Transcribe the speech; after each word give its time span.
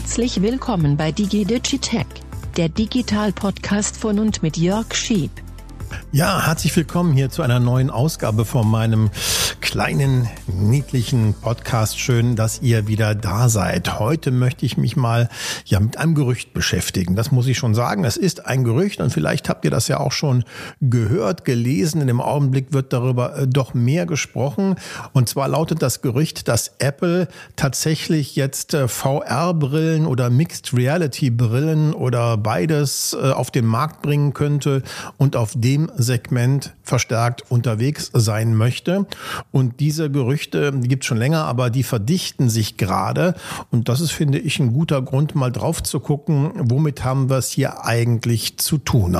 Herzlich 0.00 0.40
willkommen 0.40 0.96
bei 0.96 1.12
DigiDigitech, 1.12 2.06
der 2.56 2.70
Digital-Podcast 2.70 3.98
von 3.98 4.18
und 4.18 4.42
mit 4.42 4.56
Jörg 4.56 4.94
Schieb. 4.94 5.30
Ja, 6.10 6.46
herzlich 6.46 6.74
willkommen 6.74 7.12
hier 7.12 7.28
zu 7.28 7.42
einer 7.42 7.60
neuen 7.60 7.90
Ausgabe 7.90 8.46
von 8.46 8.66
meinem 8.66 9.10
kleinen, 9.70 10.28
niedlichen 10.48 11.32
Podcast. 11.32 11.96
Schön, 12.00 12.34
dass 12.34 12.60
ihr 12.60 12.88
wieder 12.88 13.14
da 13.14 13.48
seid. 13.48 14.00
Heute 14.00 14.32
möchte 14.32 14.66
ich 14.66 14.76
mich 14.76 14.96
mal 14.96 15.28
ja 15.64 15.78
mit 15.78 15.96
einem 15.96 16.16
Gerücht 16.16 16.52
beschäftigen. 16.52 17.14
Das 17.14 17.30
muss 17.30 17.46
ich 17.46 17.56
schon 17.56 17.72
sagen. 17.76 18.02
Es 18.02 18.16
ist 18.16 18.46
ein 18.46 18.64
Gerücht 18.64 19.00
und 19.00 19.10
vielleicht 19.10 19.48
habt 19.48 19.64
ihr 19.64 19.70
das 19.70 19.86
ja 19.86 20.00
auch 20.00 20.10
schon 20.10 20.42
gehört, 20.80 21.44
gelesen. 21.44 22.00
In 22.00 22.08
dem 22.08 22.20
Augenblick 22.20 22.72
wird 22.72 22.92
darüber 22.92 23.38
äh, 23.38 23.46
doch 23.46 23.72
mehr 23.72 24.06
gesprochen. 24.06 24.74
Und 25.12 25.28
zwar 25.28 25.46
lautet 25.46 25.82
das 25.82 26.02
Gerücht, 26.02 26.48
dass 26.48 26.72
Apple 26.80 27.28
tatsächlich 27.54 28.34
jetzt 28.34 28.74
äh, 28.74 28.88
VR-Brillen 28.88 30.04
oder 30.04 30.30
Mixed 30.30 30.76
Reality-Brillen 30.76 31.94
oder 31.94 32.36
beides 32.38 33.16
äh, 33.16 33.30
auf 33.30 33.52
den 33.52 33.66
Markt 33.66 34.02
bringen 34.02 34.34
könnte 34.34 34.82
und 35.16 35.36
auf 35.36 35.52
dem 35.54 35.92
Segment 35.96 36.74
verstärkt 36.90 37.50
unterwegs 37.50 38.10
sein 38.12 38.54
möchte. 38.54 39.06
Und 39.52 39.80
diese 39.80 40.10
Gerüchte 40.10 40.72
die 40.72 40.88
gibt 40.88 41.04
es 41.04 41.06
schon 41.06 41.18
länger, 41.18 41.44
aber 41.44 41.70
die 41.70 41.82
verdichten 41.82 42.50
sich 42.50 42.76
gerade. 42.76 43.34
Und 43.70 43.88
das 43.88 44.00
ist, 44.00 44.10
finde 44.10 44.38
ich, 44.38 44.58
ein 44.58 44.72
guter 44.72 45.00
Grund, 45.00 45.34
mal 45.34 45.50
drauf 45.50 45.82
zu 45.82 46.00
gucken, 46.00 46.50
womit 46.56 47.04
haben 47.04 47.30
wir 47.30 47.38
es 47.38 47.50
hier 47.50 47.84
eigentlich 47.84 48.58
zu 48.58 48.76
tun. 48.78 49.16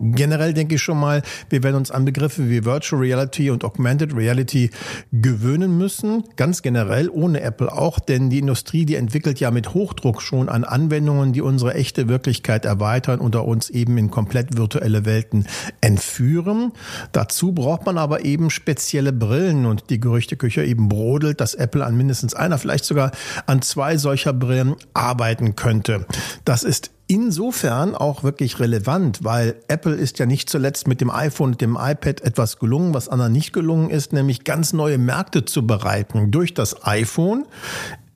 Generell 0.00 0.54
denke 0.54 0.76
ich 0.76 0.82
schon 0.82 0.98
mal, 0.98 1.22
wir 1.50 1.62
werden 1.62 1.76
uns 1.76 1.90
an 1.90 2.04
Begriffe 2.04 2.48
wie 2.48 2.64
Virtual 2.64 3.00
Reality 3.00 3.50
und 3.50 3.64
Augmented 3.64 4.14
Reality 4.14 4.70
gewöhnen 5.12 5.76
müssen. 5.76 6.24
Ganz 6.36 6.62
generell, 6.62 7.08
ohne 7.08 7.40
Apple 7.40 7.72
auch, 7.72 7.98
denn 7.98 8.30
die 8.30 8.38
Industrie, 8.38 8.86
die 8.86 8.94
entwickelt 8.94 9.40
ja 9.40 9.50
mit 9.50 9.74
Hochdruck 9.74 10.22
schon 10.22 10.48
an 10.48 10.64
Anwendungen, 10.64 11.32
die 11.32 11.42
unsere 11.42 11.74
echte 11.74 12.08
Wirklichkeit 12.08 12.64
erweitern 12.64 13.20
oder 13.20 13.44
uns 13.44 13.70
eben 13.70 13.98
in 13.98 14.10
komplett 14.10 14.56
virtuelle 14.56 15.04
Welten 15.04 15.46
entführen. 15.80 16.72
Dazu 17.12 17.52
braucht 17.52 17.86
man 17.86 17.98
aber 17.98 18.24
eben 18.24 18.50
spezielle 18.50 19.12
Brillen 19.12 19.66
und 19.66 19.90
die 19.90 20.00
Gerüchteküche 20.00 20.64
eben 20.64 20.88
brodelt, 20.88 21.40
dass 21.40 21.54
Apple 21.54 21.84
an 21.84 21.96
mindestens 21.96 22.34
einer, 22.34 22.58
vielleicht 22.58 22.84
sogar 22.84 23.12
an 23.46 23.62
zwei 23.62 23.96
solcher 23.96 24.32
Brillen 24.32 24.76
arbeiten 24.94 25.56
könnte. 25.56 26.06
Das 26.44 26.62
ist 26.62 26.90
insofern 27.08 27.94
auch 27.94 28.22
wirklich 28.22 28.60
relevant, 28.60 29.24
weil 29.24 29.56
Apple 29.66 29.94
ist 29.94 30.18
ja 30.18 30.26
nicht 30.26 30.48
zuletzt 30.48 30.86
mit 30.86 31.00
dem 31.00 31.10
iPhone 31.10 31.52
und 31.52 31.60
dem 31.60 31.76
iPad 31.80 32.20
etwas 32.20 32.58
gelungen, 32.58 32.94
was 32.94 33.08
anderen 33.08 33.32
nicht 33.32 33.52
gelungen 33.52 33.90
ist, 33.90 34.12
nämlich 34.12 34.44
ganz 34.44 34.72
neue 34.72 34.98
Märkte 34.98 35.44
zu 35.44 35.66
bereiten. 35.66 36.30
Durch 36.30 36.54
das 36.54 36.86
iPhone 36.86 37.46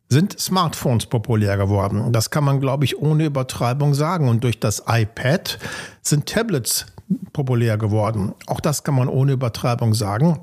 sind 0.08 0.38
Smartphones 0.38 1.06
populär 1.06 1.56
geworden. 1.56 2.12
Das 2.12 2.30
kann 2.30 2.44
man, 2.44 2.60
glaube 2.60 2.84
ich, 2.84 2.98
ohne 2.98 3.24
Übertreibung 3.24 3.94
sagen. 3.94 4.28
Und 4.28 4.44
durch 4.44 4.60
das 4.60 4.84
iPad 4.86 5.58
sind 6.02 6.26
Tablets 6.26 6.86
populär 7.32 7.78
geworden. 7.78 8.34
Auch 8.46 8.60
das 8.60 8.84
kann 8.84 8.94
man 8.94 9.08
ohne 9.08 9.32
Übertreibung 9.32 9.94
sagen 9.94 10.40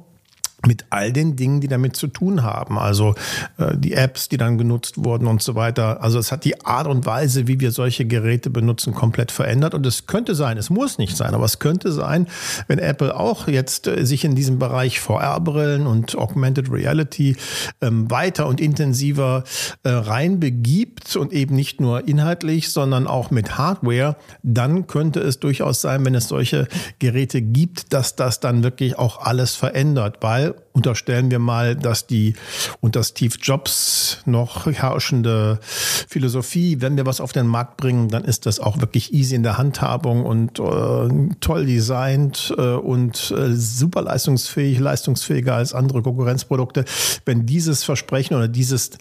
mit 0.68 0.86
all 0.90 1.14
den 1.14 1.36
Dingen, 1.36 1.62
die 1.62 1.68
damit 1.68 1.96
zu 1.96 2.08
tun 2.08 2.44
haben. 2.44 2.78
Also 2.78 3.16
äh, 3.58 3.78
die 3.78 3.94
Apps, 3.94 4.30
die 4.30 4.38
dann 4.38 4.58
genutzt 4.58 5.04
wurden 5.04 5.28
und 5.28 5.42
so 5.42 5.56
weiter. 5.56 6.04
Also 6.04 6.20
es 6.20 6.32
hat 6.32 6.44
die 6.44 6.66
Art 6.66 6.88
und 6.88 7.06
Weise, 7.06 7.48
wie 7.48 7.60
wir 7.60 7.72
solche 7.72 8.06
Geräte 8.06 8.50
benutzen, 8.50 8.94
komplett 8.94 9.32
verändert. 9.32 9.74
Und 9.74 9.86
es 9.86 10.06
könnte 10.08 10.36
sein, 10.36 10.58
es 10.58 10.70
muss 10.70 10.98
nicht 10.98 11.16
sein, 11.16 11.34
aber 11.34 11.46
es 11.46 11.60
könnte 11.60 11.92
sein, 11.92 12.28
wenn 12.68 12.80
Apple 12.80 13.16
auch 13.16 13.48
jetzt 13.48 13.88
äh, 13.88 14.06
sich 14.06 14.26
in 14.26 14.36
diesem 14.36 14.60
Bereich 14.60 15.00
VR-Brillen 15.00 15.88
und 15.88 16.18
Augmented 16.18 16.72
Reality 16.72 17.38
ähm, 17.82 18.12
weiter 18.12 18.48
und 18.48 18.60
intensiver 18.60 19.44
äh, 19.84 19.90
reinbegibt 19.90 21.16
und 21.16 21.32
eben 21.32 21.56
nicht 21.56 21.80
nur 21.80 22.08
inhaltlich, 22.08 22.70
sondern 22.70 23.08
auch 23.08 23.32
mit 23.32 23.58
Hardware, 23.58 24.18
dann 24.44 24.88
könnte 24.88 25.22
es 25.22 25.40
durchaus 25.40 25.82
sein, 25.82 26.06
wenn 26.06 26.16
es 26.16 26.28
solche 26.28 26.68
Geräte 27.00 27.42
gibt, 27.42 27.94
dass 27.94 28.16
das 28.16 28.40
dann 28.40 28.64
wirklich 28.64 28.98
auch 28.98 29.22
alles 29.22 29.56
verändert, 29.56 30.18
weil 30.22 30.49
unterstellen 30.74 31.32
wir 31.32 31.40
mal, 31.40 31.76
dass 31.76 32.08
die 32.08 32.36
unter 32.82 33.04
Steve 33.04 33.36
Jobs 33.42 34.20
noch 34.26 34.66
herrschende 34.66 35.60
Philosophie, 35.62 36.82
wenn 36.82 36.98
wir 36.98 37.06
was 37.06 37.22
auf 37.22 37.32
den 37.32 37.48
Markt 37.48 37.78
bringen, 37.78 38.10
dann 38.10 38.24
ist 38.24 38.46
das 38.46 38.60
auch 38.60 38.80
wirklich 38.80 39.14
easy 39.14 39.36
in 39.36 39.44
der 39.44 39.58
Handhabung 39.58 40.26
und 40.26 40.60
äh, 40.60 41.36
toll 41.40 41.66
designt 41.66 42.54
äh, 42.58 42.62
und 42.62 43.32
äh, 43.32 43.54
super 43.54 44.02
leistungsfähig, 44.02 44.80
leistungsfähiger 44.80 45.56
als 45.56 45.74
andere 45.74 46.02
Konkurrenzprodukte. 46.02 46.86
Wenn 47.26 47.46
dieses 47.46 47.84
Versprechen 47.84 48.36
oder 48.36 48.48
dieses 48.48 48.92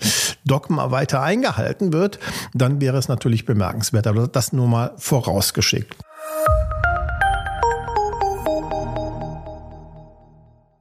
Dogma 0.44 0.90
weiter 0.90 1.22
eingehalten 1.22 1.92
wird, 1.92 2.18
dann 2.54 2.80
wäre 2.80 2.98
es 2.98 3.08
natürlich 3.08 3.44
bemerkenswert. 3.44 4.06
Aber 4.06 4.28
das 4.28 4.52
nur 4.52 4.68
mal 4.68 4.92
vorausgeschickt. 4.96 6.07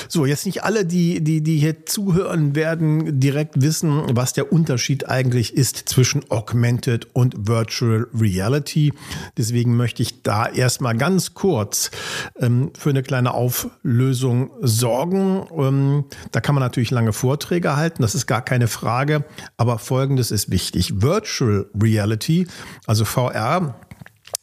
So, 0.09 0.25
jetzt 0.25 0.45
nicht 0.45 0.63
alle, 0.63 0.85
die, 0.85 1.23
die, 1.23 1.41
die 1.41 1.57
hier 1.57 1.85
zuhören, 1.85 2.55
werden 2.55 3.19
direkt 3.19 3.61
wissen, 3.61 4.03
was 4.11 4.33
der 4.33 4.51
Unterschied 4.51 5.07
eigentlich 5.09 5.55
ist 5.55 5.89
zwischen 5.89 6.29
Augmented 6.29 7.07
und 7.13 7.47
Virtual 7.47 8.07
Reality. 8.13 8.93
Deswegen 9.37 9.75
möchte 9.75 10.01
ich 10.01 10.23
da 10.23 10.47
erstmal 10.47 10.97
ganz 10.97 11.33
kurz 11.33 11.91
ähm, 12.39 12.71
für 12.77 12.89
eine 12.89 13.03
kleine 13.03 13.33
Auflösung 13.33 14.51
sorgen. 14.61 15.45
Ähm, 15.57 16.05
da 16.31 16.41
kann 16.41 16.55
man 16.55 16.63
natürlich 16.63 16.91
lange 16.91 17.13
Vorträge 17.13 17.75
halten, 17.75 18.01
das 18.01 18.15
ist 18.15 18.27
gar 18.27 18.41
keine 18.41 18.67
Frage. 18.67 19.25
Aber 19.57 19.79
Folgendes 19.79 20.31
ist 20.31 20.51
wichtig. 20.51 21.01
Virtual 21.01 21.69
Reality, 21.79 22.47
also 22.85 23.05
VR, 23.05 23.75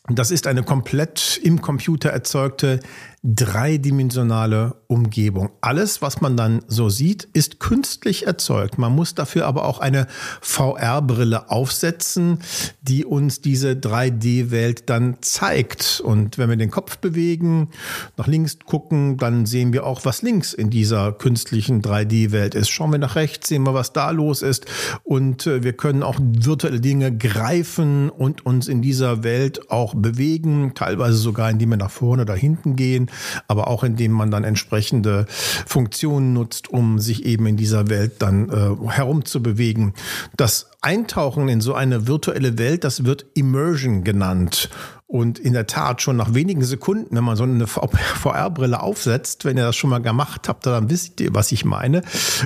das 0.08 0.30
ist 0.30 0.46
eine 0.46 0.62
komplett 0.62 1.40
im 1.42 1.62
Computer 1.62 2.10
erzeugte 2.10 2.80
dreidimensionale 3.24 4.76
Umgebung. 4.86 5.48
Alles, 5.62 6.02
was 6.02 6.20
man 6.20 6.36
dann 6.36 6.60
so 6.68 6.90
sieht, 6.90 7.26
ist 7.32 7.58
künstlich 7.58 8.26
erzeugt. 8.26 8.76
Man 8.76 8.94
muss 8.94 9.14
dafür 9.14 9.46
aber 9.46 9.64
auch 9.64 9.78
eine 9.78 10.06
VR-Brille 10.42 11.50
aufsetzen, 11.50 12.40
die 12.82 13.06
uns 13.06 13.40
diese 13.40 13.72
3D-Welt 13.72 14.90
dann 14.90 15.16
zeigt. 15.22 16.02
Und 16.04 16.36
wenn 16.36 16.50
wir 16.50 16.58
den 16.58 16.70
Kopf 16.70 16.98
bewegen, 16.98 17.70
nach 18.18 18.26
links 18.26 18.58
gucken, 18.58 19.16
dann 19.16 19.46
sehen 19.46 19.72
wir 19.72 19.86
auch, 19.86 20.04
was 20.04 20.20
links 20.20 20.52
in 20.52 20.68
dieser 20.68 21.12
künstlichen 21.12 21.80
3D-Welt 21.80 22.54
ist. 22.54 22.68
Schauen 22.68 22.92
wir 22.92 22.98
nach 22.98 23.16
rechts, 23.16 23.48
sehen 23.48 23.62
wir, 23.62 23.72
was 23.72 23.94
da 23.94 24.10
los 24.10 24.42
ist. 24.42 24.66
Und 25.02 25.46
äh, 25.46 25.62
wir 25.62 25.72
können 25.72 26.02
auch 26.02 26.18
virtuelle 26.20 26.80
Dinge 26.80 27.16
greifen 27.16 28.10
und 28.10 28.44
uns 28.44 28.68
in 28.68 28.82
dieser 28.82 29.24
Welt 29.24 29.70
auch 29.70 29.94
bewegen, 29.94 30.72
teilweise 30.74 31.16
sogar, 31.16 31.48
indem 31.48 31.70
wir 31.70 31.78
nach 31.78 31.90
vorne 31.90 32.22
oder 32.22 32.34
hinten 32.34 32.76
gehen 32.76 33.08
aber 33.48 33.68
auch 33.68 33.84
indem 33.84 34.12
man 34.12 34.30
dann 34.30 34.44
entsprechende 34.44 35.26
Funktionen 35.66 36.32
nutzt, 36.32 36.68
um 36.68 36.98
sich 36.98 37.24
eben 37.24 37.46
in 37.46 37.56
dieser 37.56 37.88
Welt 37.88 38.14
dann 38.20 38.48
äh, 38.48 38.90
herumzubewegen. 38.90 39.94
Das 40.36 40.70
Eintauchen 40.80 41.48
in 41.48 41.60
so 41.60 41.74
eine 41.74 42.06
virtuelle 42.06 42.58
Welt, 42.58 42.84
das 42.84 43.04
wird 43.04 43.26
Immersion 43.34 44.04
genannt. 44.04 44.68
Und 45.06 45.38
in 45.38 45.52
der 45.52 45.66
Tat, 45.66 46.02
schon 46.02 46.16
nach 46.16 46.34
wenigen 46.34 46.64
Sekunden, 46.64 47.14
wenn 47.14 47.24
man 47.24 47.36
so 47.36 47.44
eine 47.44 47.66
VR-Brille 47.66 48.80
aufsetzt, 48.82 49.44
wenn 49.44 49.56
ihr 49.56 49.64
das 49.64 49.76
schon 49.76 49.90
mal 49.90 50.02
gemacht 50.02 50.48
habt, 50.48 50.66
dann 50.66 50.90
wisst 50.90 51.20
ihr, 51.20 51.34
was 51.34 51.52
ich 51.52 51.64
meine, 51.64 52.02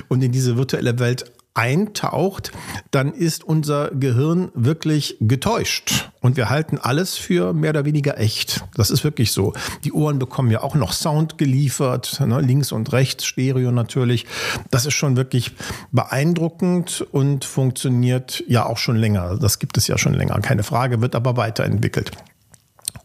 und 0.07 0.21
in 0.21 0.31
diese 0.31 0.55
virtuelle 0.55 0.99
Welt 0.99 1.31
eintaucht, 1.53 2.51
dann 2.91 3.13
ist 3.13 3.43
unser 3.43 3.89
Gehirn 3.91 4.51
wirklich 4.53 5.17
getäuscht. 5.19 6.09
Und 6.21 6.37
wir 6.37 6.49
halten 6.49 6.77
alles 6.77 7.17
für 7.17 7.53
mehr 7.53 7.71
oder 7.71 7.85
weniger 7.85 8.17
echt. 8.17 8.63
Das 8.75 8.91
ist 8.91 9.03
wirklich 9.03 9.31
so. 9.31 9.53
Die 9.83 9.91
Ohren 9.91 10.19
bekommen 10.19 10.51
ja 10.51 10.61
auch 10.61 10.75
noch 10.75 10.93
Sound 10.93 11.37
geliefert, 11.37 12.19
ne, 12.19 12.41
links 12.41 12.71
und 12.71 12.91
rechts, 12.91 13.25
Stereo 13.25 13.71
natürlich. 13.71 14.25
Das 14.71 14.85
ist 14.85 14.93
schon 14.93 15.15
wirklich 15.15 15.51
beeindruckend 15.91 17.05
und 17.11 17.45
funktioniert 17.45 18.43
ja 18.47 18.65
auch 18.65 18.77
schon 18.77 18.97
länger. 18.97 19.37
Das 19.37 19.59
gibt 19.59 19.77
es 19.77 19.87
ja 19.87 19.97
schon 19.97 20.13
länger, 20.13 20.39
keine 20.41 20.63
Frage, 20.63 21.01
wird 21.01 21.15
aber 21.15 21.37
weiterentwickelt 21.37 22.11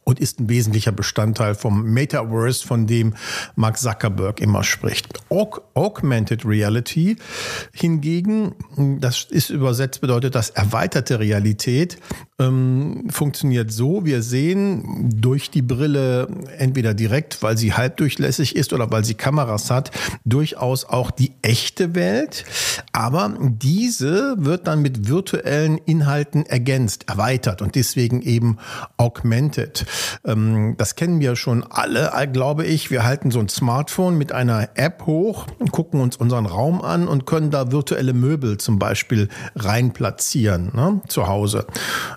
und 0.05 0.21
ist 0.21 0.41
ein 0.41 0.49
wesentlicher 0.49 0.93
Bestandteil 0.93 1.55
vom 1.55 1.83
Metaverse, 1.85 2.67
von 2.67 2.87
dem 2.87 3.15
Mark 3.57 3.79
Zuckerberg 3.79 4.41
immer 4.41 4.63
spricht. 4.63 5.09
Aug 5.31 5.63
Augmented 5.75 6.45
Reality 6.45 7.17
hingegen, 7.73 8.55
das 9.01 9.25
ist 9.31 9.51
übersetzt 9.51 10.01
bedeutet 10.01 10.35
das 10.35 10.51
erweiterte 10.51 11.19
Realität, 11.19 11.99
ähm, 12.39 13.07
funktioniert 13.11 13.73
so, 13.73 14.05
wir 14.05 14.23
sehen 14.23 15.11
durch 15.15 15.51
die 15.51 15.63
Brille 15.63 16.29
entweder 16.59 16.95
direkt, 16.95 17.43
weil 17.43 17.57
sie 17.57 17.73
halbdurchlässig 17.73 18.57
ist 18.57 18.73
oder 18.73 18.91
weil 18.91 19.05
sie 19.05 19.15
Kameras 19.15 19.71
hat, 19.71 19.91
durchaus 20.25 20.85
auch 20.85 21.11
die 21.11 21.33
echte 21.43 21.95
Welt, 21.95 22.45
aber 22.93 23.35
diese 23.41 24.35
wird 24.39 24.67
dann 24.67 24.83
mit 24.83 25.09
virtuellen 25.09 25.79
Inhalten 25.79 26.45
ergänzt, 26.47 27.09
erweitert 27.09 27.63
und 27.63 27.75
deswegen 27.75 28.23
eben 28.23 28.59
augmented. 28.97 29.87
Ähm, 30.25 30.75
das 30.79 30.97
kennen 30.97 31.21
wir 31.21 31.37
schon 31.37 31.65
alle, 31.69 32.13
äh, 32.15 32.27
glaube 32.27 32.65
ich. 32.65 32.91
Wir 32.91 33.05
halten 33.05 33.31
so 33.31 33.41
ein 33.41 33.49
Smartphone 33.49 34.17
mit 34.17 34.33
einer 34.33 34.71
App 34.75 35.07
hoch, 35.07 35.47
gucken 35.71 36.01
uns 36.01 36.17
unseren 36.17 36.47
Raum 36.47 36.83
an 36.83 37.09
und 37.09 37.27
können 37.27 37.51
da 37.51 37.73
virtuelle 37.73 38.13
Möbel 38.13 38.59
zum 38.59 38.79
Beispiel 38.79 39.29
rein 39.55 39.93
platzieren 39.93 40.71
ne, 40.75 41.01
zu 41.09 41.27
Hause. 41.27 41.67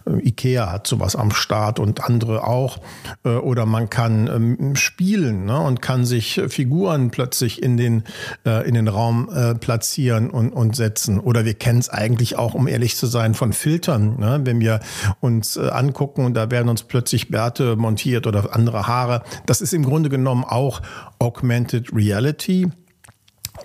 Äh, 0.06 0.28
Ikea 0.28 0.72
hat 0.72 0.88
sowas 0.88 1.16
am 1.16 1.32
Start 1.32 1.80
und 1.80 2.04
andere 2.04 2.46
auch. 2.46 2.80
Äh, 3.24 3.30
oder 3.30 3.66
man 3.66 3.90
kann 3.90 4.28
ähm, 4.28 4.76
spielen 4.76 5.46
ne, 5.46 5.60
und 5.60 5.82
kann 5.82 6.06
sich 6.06 6.42
Figuren 6.48 7.12
plötzlich 7.12 7.62
in 7.62 7.78
den, 7.78 8.04
in 8.44 8.74
den 8.74 8.88
Raum 8.88 9.30
platzieren 9.60 10.30
und, 10.30 10.52
und 10.52 10.76
setzen. 10.76 11.20
Oder 11.20 11.46
wir 11.46 11.54
kennen 11.54 11.80
es 11.80 11.90
eigentlich 11.90 12.38
auch, 12.38 12.54
um 12.54 12.68
ehrlich 12.68 12.96
zu 12.96 13.08
sein, 13.08 13.34
von 13.34 13.54
Filtern. 13.54 14.20
Ne? 14.20 14.42
Wenn 14.44 14.60
wir 14.60 14.80
uns 15.20 15.58
angucken 15.58 16.26
und 16.26 16.34
da 16.34 16.52
werden 16.52 16.70
uns 16.70 16.84
plötzlich 16.84 17.30
Bärte 17.30 17.67
montiert 17.76 18.28
oder 18.28 18.56
andere 18.56 18.88
Haare. 18.88 19.24
Das 19.46 19.62
ist 19.62 19.74
im 19.74 19.84
Grunde 19.84 20.10
genommen 20.10 20.44
auch 20.44 20.82
Augmented 21.20 21.94
Reality 21.94 22.70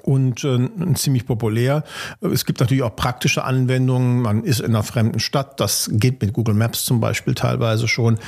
und 0.02 0.44
äh, 0.44 0.68
ziemlich 0.94 1.26
populär. 1.26 1.84
Es 2.20 2.44
gibt 2.44 2.60
natürlich 2.60 2.82
auch 2.82 2.96
praktische 2.96 3.44
Anwendungen. 3.44 4.22
Man 4.22 4.44
ist 4.44 4.60
in 4.60 4.66
einer 4.66 4.82
fremden 4.82 5.20
Stadt, 5.20 5.60
das 5.60 5.90
geht 5.92 6.20
mit 6.20 6.32
Google 6.32 6.54
Maps 6.54 6.84
zum 6.84 7.00
Beispiel 7.00 7.34
teilweise 7.34 7.88
schon 7.88 8.18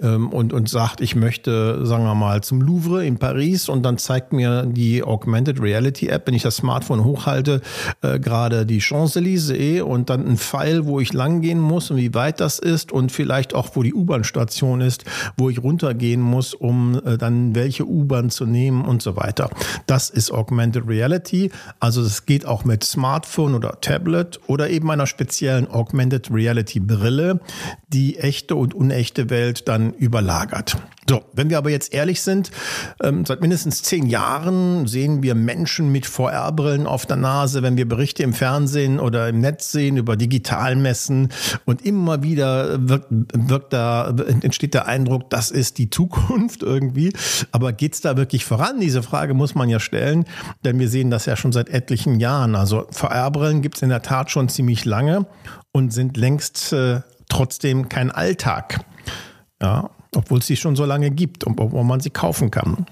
ähm, 0.00 0.30
und, 0.30 0.52
und 0.52 0.68
sagt, 0.68 1.00
ich 1.00 1.14
möchte, 1.14 1.84
sagen 1.86 2.04
wir 2.04 2.14
mal, 2.14 2.42
zum 2.42 2.60
Louvre 2.60 3.04
in 3.04 3.18
Paris 3.18 3.68
und 3.68 3.82
dann 3.82 3.98
zeigt 3.98 4.32
mir 4.32 4.64
die 4.66 5.02
Augmented 5.02 5.60
Reality 5.60 6.08
App, 6.08 6.26
wenn 6.26 6.34
ich 6.34 6.42
das 6.42 6.56
Smartphone 6.56 7.04
hochhalte, 7.04 7.60
äh, 8.02 8.18
gerade 8.18 8.66
die 8.66 8.80
Champs-Élysées 8.80 9.82
und 9.82 10.10
dann 10.10 10.26
ein 10.26 10.36
Pfeil, 10.36 10.86
wo 10.86 11.00
ich 11.00 11.12
langgehen 11.12 11.60
muss 11.60 11.90
und 11.90 11.96
wie 11.96 12.14
weit 12.14 12.40
das 12.40 12.58
ist 12.58 12.92
und 12.92 13.12
vielleicht 13.12 13.54
auch, 13.54 13.70
wo 13.74 13.82
die 13.82 13.94
U-Bahn-Station 13.94 14.80
ist, 14.80 15.04
wo 15.36 15.50
ich 15.50 15.62
runtergehen 15.62 16.20
muss, 16.20 16.54
um 16.54 17.00
äh, 17.04 17.18
dann 17.18 17.54
welche 17.54 17.86
U-Bahn 17.86 18.30
zu 18.30 18.46
nehmen 18.46 18.84
und 18.84 19.02
so 19.02 19.16
weiter. 19.16 19.50
Das 19.86 20.10
ist 20.10 20.30
Augmented 20.30 20.86
Reality. 20.86 21.11
Reality. 21.12 21.50
Also 21.78 22.02
es 22.02 22.26
geht 22.26 22.46
auch 22.46 22.64
mit 22.64 22.84
Smartphone 22.84 23.54
oder 23.54 23.80
Tablet 23.80 24.40
oder 24.46 24.70
eben 24.70 24.90
einer 24.90 25.06
speziellen 25.06 25.68
Augmented 25.70 26.30
Reality 26.32 26.80
Brille, 26.80 27.40
die 27.88 28.18
echte 28.18 28.56
und 28.56 28.74
unechte 28.74 29.30
Welt 29.30 29.68
dann 29.68 29.92
überlagert. 29.92 30.76
So, 31.08 31.24
wenn 31.32 31.50
wir 31.50 31.58
aber 31.58 31.70
jetzt 31.70 31.92
ehrlich 31.92 32.22
sind, 32.22 32.52
ähm, 33.02 33.26
seit 33.26 33.40
mindestens 33.40 33.82
zehn 33.82 34.06
Jahren 34.06 34.86
sehen 34.86 35.22
wir 35.22 35.34
Menschen 35.34 35.90
mit 35.90 36.06
VR-Brillen 36.06 36.86
auf 36.86 37.06
der 37.06 37.16
Nase, 37.16 37.62
wenn 37.62 37.76
wir 37.76 37.88
Berichte 37.88 38.22
im 38.22 38.32
Fernsehen 38.32 39.00
oder 39.00 39.28
im 39.28 39.40
Netz 39.40 39.72
sehen 39.72 39.96
über 39.96 40.16
Digitalmessen 40.16 41.30
und 41.64 41.84
immer 41.84 42.22
wieder 42.22 42.88
wirkt, 42.88 43.08
wirkt 43.10 43.72
da, 43.72 44.14
entsteht 44.42 44.74
der 44.74 44.86
Eindruck, 44.86 45.28
das 45.30 45.50
ist 45.50 45.78
die 45.78 45.90
Zukunft 45.90 46.62
irgendwie. 46.62 47.12
Aber 47.50 47.72
geht's 47.72 48.00
da 48.00 48.16
wirklich 48.16 48.44
voran? 48.44 48.78
Diese 48.78 49.02
Frage 49.02 49.34
muss 49.34 49.56
man 49.56 49.68
ja 49.68 49.80
stellen, 49.80 50.24
denn 50.64 50.78
wir 50.78 50.88
sehen 50.88 51.10
das 51.10 51.26
ja 51.26 51.34
schon 51.34 51.50
seit 51.50 51.68
etlichen 51.68 52.20
Jahren. 52.20 52.54
Also 52.54 52.86
VR-Brillen 52.90 53.60
gibt's 53.60 53.82
in 53.82 53.88
der 53.88 54.02
Tat 54.02 54.30
schon 54.30 54.48
ziemlich 54.48 54.84
lange 54.84 55.26
und 55.72 55.92
sind 55.92 56.16
längst 56.16 56.72
äh, 56.72 57.00
trotzdem 57.28 57.88
kein 57.88 58.12
Alltag. 58.12 58.84
Ja, 59.60 59.90
obwohl 60.14 60.38
es 60.38 60.46
sie 60.46 60.56
schon 60.56 60.76
so 60.76 60.84
lange 60.84 61.10
gibt 61.10 61.44
und 61.44 61.60
obwohl 61.60 61.84
man 61.84 62.00
sie 62.00 62.10
kaufen 62.10 62.50
kann. 62.50 62.86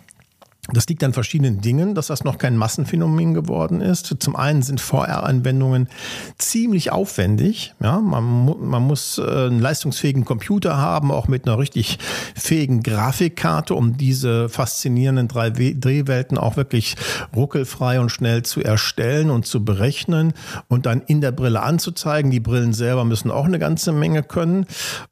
Das 0.73 0.87
liegt 0.87 1.03
an 1.03 1.13
verschiedenen 1.13 1.61
Dingen, 1.61 1.95
dass 1.95 2.09
das 2.09 2.25
noch 2.25 2.39
kein 2.39 2.57
Massenphänomen 2.57 3.35
geworden 3.35 3.81
ist. 3.81 4.15
Zum 4.21 4.37
einen 4.37 4.63
sind 4.63 4.81
VR-Anwendungen 4.81 5.89
ziemlich 6.39 6.93
aufwendig. 6.93 7.75
Ja, 7.83 8.01
man, 8.01 8.55
man 8.61 8.83
muss 8.83 9.19
äh, 9.19 9.23
einen 9.23 9.61
leistungsfähigen 9.61 10.25
Computer 10.25 10.77
haben, 10.77 11.11
auch 11.11 11.29
mit 11.29 11.47
einer 11.47 11.59
richtig 11.59 11.99
fähigen 12.35 12.83
Grafikkarte, 12.83 13.75
um 13.75 13.97
diese 13.97 14.49
faszinierenden 14.49 15.29
drei 15.29 15.51
Drehwelten 15.51 16.39
auch 16.39 16.57
wirklich 16.57 16.97
ruckelfrei 17.35 18.01
und 18.01 18.11
schnell 18.11 18.43
zu 18.43 18.63
erstellen 18.63 19.31
und 19.31 19.47
zu 19.47 19.65
berechnen 19.65 20.33
und 20.69 20.87
dann 20.87 21.03
in 21.03 21.21
der 21.21 21.33
Brille 21.33 21.63
anzuzeigen. 21.63 22.31
Die 22.31 22.41
Brillen 22.41 22.73
selber 22.73 23.05
müssen 23.05 23.31
auch 23.31 23.45
eine 23.45 23.59
ganze 23.59 23.93
Menge 23.93 24.23
können. 24.23 24.67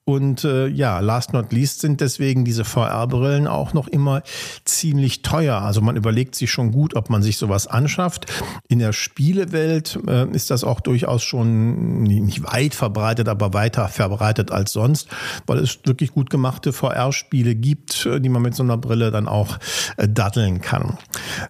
Und 0.04 0.44
äh, 0.44 0.68
ja, 0.68 1.00
last 1.00 1.32
not 1.32 1.52
least 1.52 1.80
sind 1.80 2.00
deswegen 2.00 2.44
diese 2.44 2.64
VR-Brillen 2.64 3.46
auch 3.46 3.72
noch 3.72 3.88
immer 3.88 4.22
ziemlich 4.64 5.22
teuer 5.22 5.47
teuer. 5.48 5.62
Also 5.62 5.80
man 5.80 5.96
überlegt 5.96 6.34
sich 6.34 6.50
schon 6.50 6.72
gut, 6.72 6.94
ob 6.94 7.10
man 7.10 7.22
sich 7.22 7.36
sowas 7.36 7.66
anschafft. 7.66 8.26
In 8.68 8.78
der 8.78 8.92
Spielewelt 8.92 9.98
äh, 10.06 10.28
ist 10.30 10.50
das 10.50 10.64
auch 10.64 10.80
durchaus 10.80 11.22
schon 11.22 12.02
nicht 12.02 12.42
weit 12.44 12.74
verbreitet, 12.74 13.28
aber 13.28 13.54
weiter 13.54 13.88
verbreitet 13.88 14.50
als 14.50 14.72
sonst, 14.72 15.08
weil 15.46 15.58
es 15.58 15.78
wirklich 15.84 16.12
gut 16.12 16.30
gemachte 16.30 16.72
VR-Spiele 16.72 17.54
gibt, 17.54 18.06
äh, 18.06 18.20
die 18.20 18.28
man 18.28 18.42
mit 18.42 18.54
so 18.54 18.62
einer 18.62 18.76
Brille 18.76 19.10
dann 19.10 19.28
auch 19.28 19.58
äh, 19.96 20.08
datteln 20.08 20.60
kann. 20.60 20.98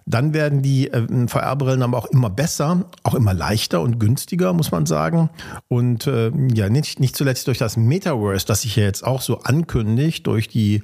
Dann 0.05 0.33
werden 0.33 0.61
die 0.61 0.89
äh, 0.91 1.27
VR-Brillen 1.27 1.83
aber 1.83 1.97
auch 1.97 2.07
immer 2.07 2.29
besser, 2.29 2.85
auch 3.03 3.15
immer 3.15 3.33
leichter 3.33 3.81
und 3.81 3.99
günstiger, 3.99 4.53
muss 4.53 4.71
man 4.71 4.85
sagen. 4.85 5.29
Und 5.67 6.07
äh, 6.07 6.31
ja, 6.53 6.69
nicht, 6.69 6.99
nicht 6.99 7.15
zuletzt 7.15 7.47
durch 7.47 7.57
das 7.57 7.77
Metaverse, 7.77 8.45
das 8.45 8.61
sich 8.61 8.75
ja 8.75 8.83
jetzt 8.83 9.05
auch 9.05 9.21
so 9.21 9.39
ankündigt, 9.39 10.27
durch 10.27 10.47
die 10.47 10.81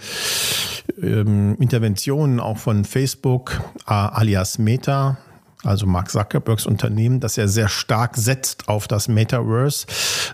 ähm, 1.01 1.55
Interventionen 1.59 2.39
auch 2.39 2.57
von 2.57 2.83
Facebook 2.95 3.61
äh, 3.89 3.91
alias 3.93 4.57
Meta 4.57 5.17
also 5.65 5.85
Mark 5.85 6.09
Zuckerbergs 6.09 6.65
Unternehmen, 6.65 7.19
das 7.19 7.35
ja 7.35 7.47
sehr 7.47 7.67
stark 7.67 8.17
setzt 8.17 8.69
auf 8.69 8.87
das 8.87 9.07
Metaverse, 9.07 9.87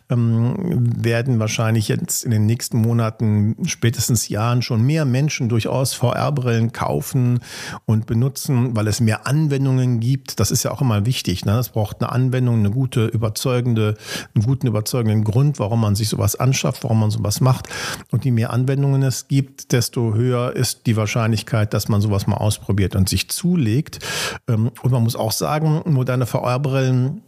ähm, 0.10 0.56
werden 1.04 1.40
wahrscheinlich 1.40 1.88
jetzt 1.88 2.24
in 2.24 2.32
den 2.32 2.46
nächsten 2.46 2.78
Monaten, 2.78 3.56
spätestens 3.66 4.30
Jahren 4.30 4.62
schon 4.62 4.84
mehr 4.84 5.06
Menschen 5.06 5.50
durchaus 5.50 5.94
VR-Brillen 5.94 6.72
kaufen 6.74 7.40
und 7.86 8.06
benutzen, 8.06 8.76
weil 8.76 8.88
es 8.88 9.00
mehr 9.00 9.28
Anwendungen 9.28 10.00
gibt. 10.00 10.40
Das 10.40 10.52
ist 10.52 10.64
ja 10.64 10.72
auch 10.72 10.82
immer 10.82 11.06
wichtig. 11.06 11.46
Ne? 11.46 11.62
Braucht 11.72 12.02
eine 12.02 12.12
Anwendung, 12.12 12.60
eine 12.60 12.72
gute, 12.72 13.06
überzeugende, 13.06 13.96
einen 14.36 14.44
guten, 14.44 14.68
überzeugenden 14.68 15.24
Grund, 15.24 15.60
warum 15.60 15.82
man 15.82 15.96
sich 15.96 16.10
sowas 16.10 16.36
anschafft, 16.36 16.84
warum 16.84 17.00
man 17.00 17.12
sowas 17.12 17.42
macht. 17.42 17.68
Und 18.12 18.26
je 18.26 18.32
mehr 18.32 18.52
Anwendungen 18.52 19.04
es 19.04 19.28
gibt, 19.28 19.72
desto 19.72 20.14
höher 20.14 20.56
ist 20.56 20.86
die 20.88 20.98
Wahrscheinlichkeit, 20.98 21.74
dass 21.74 21.88
man 21.88 22.02
sowas 22.02 22.28
mal 22.28 22.38
ausprobiert 22.38 22.96
und 22.96 23.08
sich 23.10 23.30
zulegt. 23.30 24.00
Ähm, 24.48 24.72
und 24.82 24.92
man 24.92 25.04
muss 25.04 25.16
auch 25.22 25.32
sagen, 25.32 25.82
moderne 25.86 26.26
VR-Brillen 26.26 27.22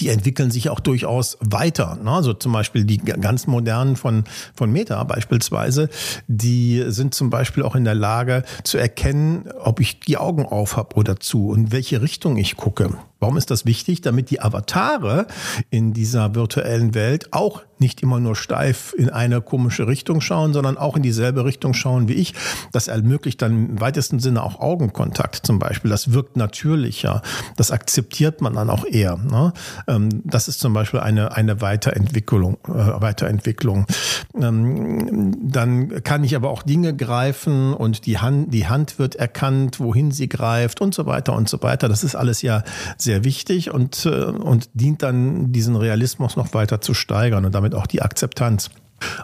die 0.00 0.08
entwickeln 0.08 0.50
sich 0.50 0.68
auch 0.68 0.80
durchaus 0.80 1.38
weiter. 1.40 1.98
Ne? 2.02 2.10
Also 2.10 2.32
zum 2.32 2.52
Beispiel 2.52 2.84
die 2.84 2.98
ganz 2.98 3.46
modernen 3.46 3.96
von, 3.96 4.24
von 4.54 4.70
Meta 4.70 5.02
beispielsweise, 5.04 5.88
die 6.26 6.84
sind 6.88 7.14
zum 7.14 7.30
Beispiel 7.30 7.62
auch 7.62 7.76
in 7.76 7.84
der 7.84 7.94
Lage 7.94 8.42
zu 8.64 8.78
erkennen, 8.78 9.48
ob 9.60 9.80
ich 9.80 10.00
die 10.00 10.16
Augen 10.16 10.44
auf 10.44 10.76
habe 10.76 10.96
oder 10.96 11.20
zu 11.20 11.48
und 11.48 11.72
welche 11.72 12.02
Richtung 12.02 12.36
ich 12.36 12.56
gucke. 12.56 12.90
Warum 13.18 13.36
ist 13.36 13.50
das 13.50 13.64
wichtig? 13.64 14.02
Damit 14.02 14.30
die 14.30 14.40
Avatare 14.40 15.26
in 15.70 15.92
dieser 15.92 16.34
virtuellen 16.34 16.94
Welt 16.94 17.32
auch 17.32 17.62
nicht 17.78 18.02
immer 18.02 18.20
nur 18.20 18.36
steif 18.36 18.94
in 18.96 19.10
eine 19.10 19.40
komische 19.40 19.86
Richtung 19.86 20.20
schauen, 20.20 20.52
sondern 20.52 20.78
auch 20.78 20.96
in 20.96 21.02
dieselbe 21.02 21.44
Richtung 21.44 21.74
schauen 21.74 22.08
wie 22.08 22.14
ich. 22.14 22.34
Das 22.72 22.88
ermöglicht 22.88 23.42
dann 23.42 23.70
im 23.70 23.80
weitesten 23.80 24.18
Sinne 24.18 24.42
auch 24.42 24.60
Augenkontakt 24.60 25.46
zum 25.46 25.58
Beispiel. 25.58 25.90
Das 25.90 26.12
wirkt 26.12 26.36
natürlicher. 26.36 27.22
Das 27.56 27.70
akzeptiert 27.70 28.40
man 28.40 28.54
dann 28.54 28.70
auch 28.70 28.84
eher. 28.84 29.16
Ne? 29.16 29.52
Ähm, 29.88 30.22
das 30.24 30.48
ist 30.48 30.60
zum 30.60 30.72
Beispiel 30.72 31.00
eine, 31.00 31.36
eine 31.36 31.60
Weiterentwicklung. 31.60 32.56
Äh, 32.66 33.00
Weiterentwicklung. 33.00 33.86
Ähm, 34.34 35.36
dann 35.42 36.02
kann 36.02 36.24
ich 36.24 36.34
aber 36.34 36.50
auch 36.50 36.62
Dinge 36.62 36.94
greifen 36.94 37.74
und 37.74 38.06
die 38.06 38.18
Hand, 38.18 38.54
die 38.54 38.68
Hand 38.68 38.98
wird 38.98 39.16
erkannt, 39.16 39.80
wohin 39.80 40.10
sie 40.10 40.28
greift 40.28 40.80
und 40.80 40.94
so 40.94 41.06
weiter 41.06 41.34
und 41.34 41.48
so 41.48 41.62
weiter. 41.62 41.88
Das 41.88 42.04
ist 42.04 42.14
alles 42.14 42.42
ja 42.42 42.62
sehr 43.06 43.24
wichtig 43.24 43.70
und, 43.72 44.04
äh, 44.04 44.10
und 44.10 44.68
dient 44.74 45.02
dann, 45.02 45.52
diesen 45.52 45.76
Realismus 45.76 46.36
noch 46.36 46.52
weiter 46.52 46.82
zu 46.82 46.92
steigern 46.92 47.46
und 47.46 47.54
damit 47.54 47.74
auch 47.74 47.86
die 47.86 48.02
Akzeptanz. 48.02 48.68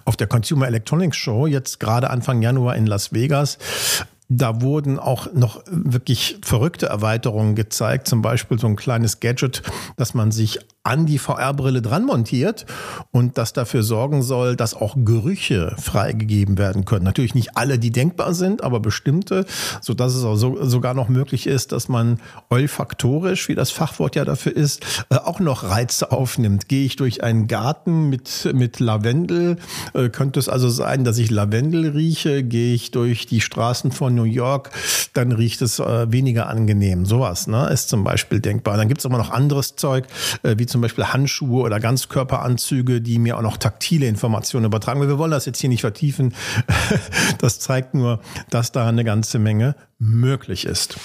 Auf 0.04 0.16
der 0.16 0.26
Consumer 0.26 0.66
Electronics 0.66 1.16
Show, 1.16 1.46
jetzt 1.46 1.80
gerade 1.80 2.08
Anfang 2.08 2.40
Januar 2.40 2.76
in 2.76 2.86
Las 2.86 3.12
Vegas, 3.12 3.58
da 4.28 4.62
wurden 4.62 4.98
auch 4.98 5.32
noch 5.34 5.62
wirklich 5.66 6.38
verrückte 6.42 6.86
Erweiterungen 6.86 7.54
gezeigt, 7.54 8.08
zum 8.08 8.22
Beispiel 8.22 8.58
so 8.58 8.66
ein 8.66 8.76
kleines 8.76 9.20
Gadget, 9.20 9.62
dass 9.96 10.14
man 10.14 10.30
sich 10.30 10.58
an 10.84 11.06
die 11.06 11.18
VR-Brille 11.18 11.80
dran 11.80 12.04
montiert 12.04 12.66
und 13.12 13.38
das 13.38 13.52
dafür 13.52 13.84
sorgen 13.84 14.22
soll, 14.22 14.56
dass 14.56 14.74
auch 14.74 14.96
Gerüche 14.96 15.76
freigegeben 15.78 16.58
werden 16.58 16.84
können. 16.84 17.04
Natürlich 17.04 17.36
nicht 17.36 17.56
alle, 17.56 17.78
die 17.78 17.92
denkbar 17.92 18.34
sind, 18.34 18.64
aber 18.64 18.80
bestimmte, 18.80 19.44
so 19.80 19.94
dass 19.94 20.14
es 20.14 20.24
auch 20.24 20.34
so, 20.34 20.64
sogar 20.64 20.94
noch 20.94 21.08
möglich 21.08 21.46
ist, 21.46 21.70
dass 21.70 21.88
man 21.88 22.18
olfaktorisch, 22.50 23.48
wie 23.48 23.54
das 23.54 23.70
Fachwort 23.70 24.16
ja 24.16 24.24
dafür 24.24 24.56
ist, 24.56 24.84
äh, 25.10 25.16
auch 25.16 25.38
noch 25.38 25.62
Reize 25.62 26.10
aufnimmt. 26.10 26.68
Gehe 26.68 26.84
ich 26.84 26.96
durch 26.96 27.22
einen 27.22 27.46
Garten 27.46 28.08
mit, 28.08 28.50
mit 28.52 28.80
Lavendel, 28.80 29.58
äh, 29.94 30.08
könnte 30.08 30.40
es 30.40 30.48
also 30.48 30.68
sein, 30.68 31.04
dass 31.04 31.18
ich 31.18 31.30
Lavendel 31.30 31.90
rieche. 31.90 32.42
Gehe 32.42 32.74
ich 32.74 32.90
durch 32.90 33.26
die 33.26 33.40
Straßen 33.40 33.92
von 33.92 34.16
New 34.16 34.24
York, 34.24 34.70
dann 35.14 35.30
riecht 35.30 35.62
es 35.62 35.78
äh, 35.78 36.10
weniger 36.10 36.48
angenehm. 36.48 37.06
Sowas 37.06 37.46
ne, 37.46 37.68
ist 37.68 37.88
zum 37.88 38.02
Beispiel 38.02 38.40
denkbar. 38.40 38.76
Dann 38.76 38.88
gibt 38.88 39.00
es 39.00 39.06
aber 39.06 39.18
noch 39.18 39.30
anderes 39.30 39.76
Zeug, 39.76 40.06
wie 40.42 40.66
zum 40.72 40.80
Beispiel 40.80 41.04
Handschuhe 41.04 41.62
oder 41.62 41.78
Ganzkörperanzüge, 41.78 43.00
die 43.00 43.18
mir 43.18 43.36
auch 43.36 43.42
noch 43.42 43.58
taktile 43.58 44.06
Informationen 44.06 44.64
übertragen. 44.64 45.00
Wir 45.00 45.18
wollen 45.18 45.30
das 45.30 45.46
jetzt 45.46 45.60
hier 45.60 45.70
nicht 45.70 45.82
vertiefen. 45.82 46.34
Das 47.38 47.58
zeigt 47.58 47.94
nur, 47.94 48.20
dass 48.50 48.72
da 48.72 48.88
eine 48.88 49.04
ganze 49.04 49.38
Menge 49.38 49.74
möglich 49.98 50.64
ist. 50.64 50.96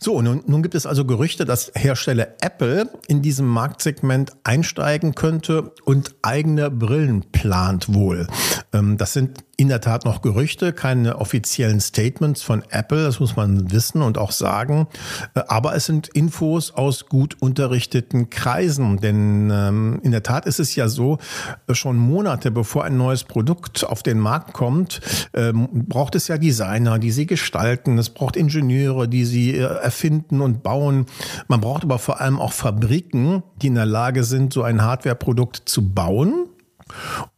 So, 0.00 0.22
nun, 0.22 0.42
nun 0.46 0.62
gibt 0.62 0.74
es 0.74 0.86
also 0.86 1.04
Gerüchte, 1.04 1.44
dass 1.44 1.70
Hersteller 1.74 2.28
Apple 2.40 2.88
in 3.06 3.20
diesem 3.20 3.46
Marktsegment 3.46 4.32
einsteigen 4.44 5.14
könnte 5.14 5.72
und 5.84 6.14
eigene 6.22 6.70
Brillen 6.70 7.30
plant 7.32 7.92
wohl. 7.92 8.26
Ähm, 8.72 8.96
das 8.96 9.12
sind 9.12 9.44
in 9.60 9.66
der 9.66 9.80
Tat 9.80 10.04
noch 10.04 10.22
Gerüchte, 10.22 10.72
keine 10.72 11.18
offiziellen 11.18 11.80
Statements 11.80 12.42
von 12.42 12.62
Apple, 12.70 13.02
das 13.02 13.18
muss 13.18 13.34
man 13.34 13.72
wissen 13.72 14.02
und 14.02 14.16
auch 14.16 14.30
sagen. 14.30 14.86
Äh, 15.34 15.40
aber 15.48 15.74
es 15.74 15.84
sind 15.84 16.06
Infos 16.06 16.70
aus 16.70 17.06
gut 17.06 17.36
unterrichteten 17.40 18.30
Kreisen, 18.30 18.98
denn 18.98 19.50
ähm, 19.52 20.00
in 20.04 20.12
der 20.12 20.22
Tat 20.22 20.46
ist 20.46 20.60
es 20.60 20.76
ja 20.76 20.86
so, 20.86 21.18
äh, 21.66 21.74
schon 21.74 21.96
Monate 21.96 22.52
bevor 22.52 22.84
ein 22.84 22.96
neues 22.96 23.24
Produkt 23.24 23.84
auf 23.84 24.04
den 24.04 24.20
Markt 24.20 24.52
kommt, 24.52 25.00
ähm, 25.34 25.68
braucht 25.72 26.14
es 26.14 26.28
ja 26.28 26.38
Designer, 26.38 27.00
die 27.00 27.10
sie 27.10 27.26
gestalten, 27.26 27.98
es 27.98 28.10
braucht 28.10 28.36
Ingenieure, 28.36 29.08
die 29.08 29.24
sie 29.24 29.56
äh, 29.56 29.62
erfinden 29.62 30.40
und 30.40 30.62
bauen. 30.62 31.06
Man 31.48 31.60
braucht 31.60 31.82
aber 31.82 31.98
vor 31.98 32.20
allem 32.20 32.38
auch 32.38 32.52
Fabriken, 32.52 33.42
die 33.60 33.66
in 33.66 33.74
der 33.74 33.86
Lage 33.86 34.22
sind, 34.22 34.52
so 34.52 34.62
ein 34.62 34.82
Hardwareprodukt 34.82 35.62
zu 35.64 35.90
bauen 35.90 36.46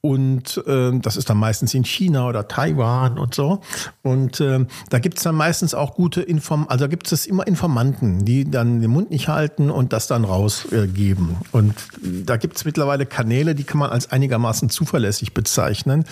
und 0.03 0.63
äh, 0.67 0.93
das 0.99 1.17
ist 1.17 1.29
dann 1.29 1.37
meistens 1.37 1.75
in 1.75 1.85
China 1.85 2.27
oder 2.27 2.49
Taiwan 2.49 3.19
und 3.19 3.35
so. 3.35 3.61
Und 4.03 4.41
äh, 4.41 4.65
da 4.89 4.99
gibt 4.99 5.19
es 5.19 5.25
dann 5.25 5.35
meistens 5.35 5.75
auch 5.75 5.95
gute 5.95 6.23
Inform, 6.23 6.67
also 6.69 6.89
gibt 6.89 7.11
es 7.13 7.27
immer 7.27 7.47
Informanten, 7.47 8.25
die 8.25 8.51
dann 8.51 8.81
den 8.81 8.91
Mund 8.91 9.11
nicht 9.11 9.29
halten 9.29 9.71
und 9.71 9.93
das 9.93 10.07
dann 10.07 10.25
rausgeben. 10.25 11.37
Äh, 11.53 11.57
und 11.57 11.75
da 12.03 12.37
gibt 12.37 12.57
es 12.57 12.65
mittlerweile 12.65 13.05
Kanäle, 13.05 13.55
die 13.55 13.65
kann 13.65 13.79
man 13.79 13.91
als 13.91 14.11
einigermaßen 14.11 14.71
zuverlässig 14.71 15.35
bezeichnen. 15.35 16.05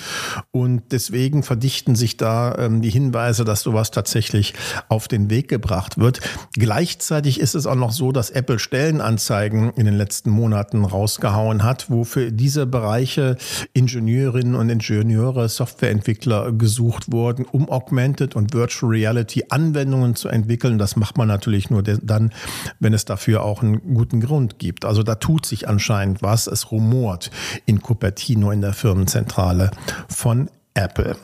Und 0.51 0.83
deswegen 0.93 1.43
verdichten 1.43 1.97
sich 1.97 2.19
da 2.19 2.57
ähm, 2.59 2.83
die 2.83 2.91
Hinweise, 2.91 3.45
dass 3.45 3.63
sowas 3.63 3.91
tatsächlich 3.91 4.53
auf 4.89 5.09
den 5.09 5.31
Weg 5.31 5.49
gebracht 5.49 5.99
wird. 5.99 6.21
Gleichzeitig 6.53 7.41
ist 7.41 7.55
es 7.55 7.67
auch 7.67 7.75
noch 7.75 7.93
so, 7.93 8.13
dass 8.13 8.29
Apple 8.31 8.59
Stellenanzeigen 8.59 9.73
in 9.75 9.87
den 9.87 9.97
letzten 9.97 10.29
Monaten 10.31 10.85
rausgehauen 10.85 11.63
hat, 11.63 11.89
wo 11.89 12.05
für 12.05 12.33
diese 12.33 12.67
Bereiche 12.67 13.37
Ingenieurinnen 13.79 14.57
und 14.57 14.71
Ingenieure, 14.71 15.49
Softwareentwickler 15.49 16.51
gesucht 16.51 17.13
wurden, 17.13 17.45
um 17.45 17.71
Augmented 17.71 18.35
und 18.35 18.53
Virtual 18.53 18.91
Reality 18.91 19.45
Anwendungen 19.51 20.17
zu 20.17 20.29
entwickeln. 20.29 20.79
Das 20.79 20.97
macht 20.97 21.17
man 21.17 21.29
natürlich 21.29 21.71
nur 21.71 21.85
dann, 21.85 22.33
wenn 22.81 22.93
es 22.93 23.05
dafür 23.05 23.45
auch 23.45 23.63
einen 23.63 23.95
guten 23.95 24.21
Grund 24.21 24.59
gibt. 24.59 24.85
Also 24.85 25.05
da 25.05 25.15
tut 25.15 25.47
sich 25.47 25.69
anscheinend 25.69 26.23
was. 26.23 26.49
Es 26.49 26.73
rumort 26.73 27.31
in 27.67 27.81
Cupertino 27.81 28.51
in 28.51 28.63
der 28.63 28.73
Firmenzentrale 28.73 29.71
von 30.09 30.51
Apple. 30.75 31.17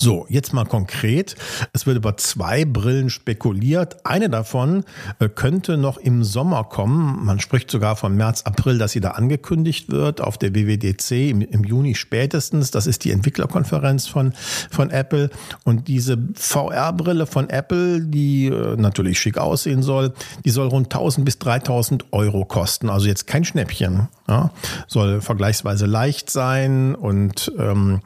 So, 0.00 0.26
jetzt 0.28 0.52
mal 0.52 0.64
konkret. 0.64 1.34
Es 1.72 1.84
wird 1.84 1.96
über 1.96 2.16
zwei 2.16 2.64
Brillen 2.64 3.10
spekuliert. 3.10 4.06
Eine 4.06 4.30
davon 4.30 4.84
äh, 5.18 5.28
könnte 5.28 5.76
noch 5.76 5.96
im 5.96 6.22
Sommer 6.22 6.62
kommen. 6.62 7.24
Man 7.24 7.40
spricht 7.40 7.68
sogar 7.68 7.96
von 7.96 8.14
März, 8.14 8.42
April, 8.42 8.78
dass 8.78 8.92
sie 8.92 9.00
da 9.00 9.10
angekündigt 9.10 9.90
wird 9.90 10.20
auf 10.20 10.38
der 10.38 10.54
WWDC 10.54 11.30
im, 11.30 11.40
im 11.42 11.64
Juni 11.64 11.96
spätestens. 11.96 12.70
Das 12.70 12.86
ist 12.86 13.02
die 13.02 13.10
Entwicklerkonferenz 13.10 14.06
von, 14.06 14.34
von 14.70 14.90
Apple. 14.90 15.30
Und 15.64 15.88
diese 15.88 16.16
VR-Brille 16.32 17.26
von 17.26 17.50
Apple, 17.50 18.00
die 18.00 18.46
äh, 18.46 18.76
natürlich 18.76 19.18
schick 19.18 19.36
aussehen 19.36 19.82
soll, 19.82 20.12
die 20.44 20.50
soll 20.50 20.68
rund 20.68 20.94
1000 20.94 21.24
bis 21.24 21.40
3000 21.40 22.12
Euro 22.12 22.44
kosten. 22.44 22.88
Also 22.88 23.08
jetzt 23.08 23.26
kein 23.26 23.44
Schnäppchen. 23.44 24.06
Ja? 24.28 24.52
Soll 24.86 25.20
vergleichsweise 25.20 25.86
leicht 25.86 26.30
sein 26.30 26.94
und 26.94 27.50
ähm, 27.58 28.00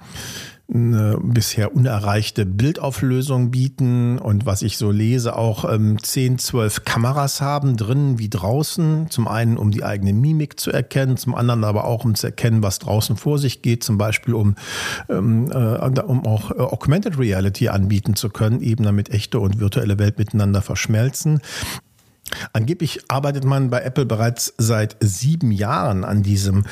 eine 0.73 1.19
bisher 1.23 1.75
unerreichte 1.75 2.47
Bildauflösung 2.47 3.51
bieten 3.51 4.19
und 4.19 4.47
was 4.47 4.63
ich 4.63 4.79
so 4.79 4.91
lese, 4.91 5.37
auch 5.37 5.71
ähm, 5.71 6.03
10, 6.03 6.39
12 6.39 6.85
Kameras 6.85 7.41
haben, 7.41 7.77
drinnen 7.77 8.19
wie 8.19 8.31
draußen. 8.31 9.11
Zum 9.11 9.29
einen, 9.29 9.59
um 9.59 9.71
die 9.71 9.85
eigene 9.85 10.13
Mimik 10.13 10.59
zu 10.59 10.71
erkennen, 10.71 11.17
zum 11.17 11.35
anderen 11.35 11.65
aber 11.65 11.85
auch, 11.85 12.05
um 12.05 12.15
zu 12.15 12.27
erkennen, 12.27 12.63
was 12.63 12.79
draußen 12.79 13.17
vor 13.17 13.39
sich 13.39 13.63
geht, 13.63 13.85
zum 13.85 13.99
Beispiel 13.99 14.35
um, 14.35 14.55
ähm, 15.09 15.51
äh, 15.51 16.01
um 16.01 16.27
auch 16.27 16.51
äh, 16.51 16.55
Augmented 16.55 17.19
Reality 17.19 17.69
anbieten 17.69 18.17
zu 18.17 18.31
können, 18.31 18.61
eben 18.61 18.85
damit 18.85 19.11
echte 19.11 19.41
und 19.41 19.61
virtuelle 19.61 19.99
Welt 19.99 20.19
miteinander 20.19 20.63
verschmelzen. 20.63 21.41
Angeblich 22.53 23.01
arbeitet 23.09 23.45
man 23.45 23.71
bei 23.71 23.81
Apple 23.83 24.07
bereits 24.07 24.55
seit 24.59 24.97
sieben 25.01 25.51
Jahren 25.53 26.05
an 26.05 26.23
diesem 26.23 26.65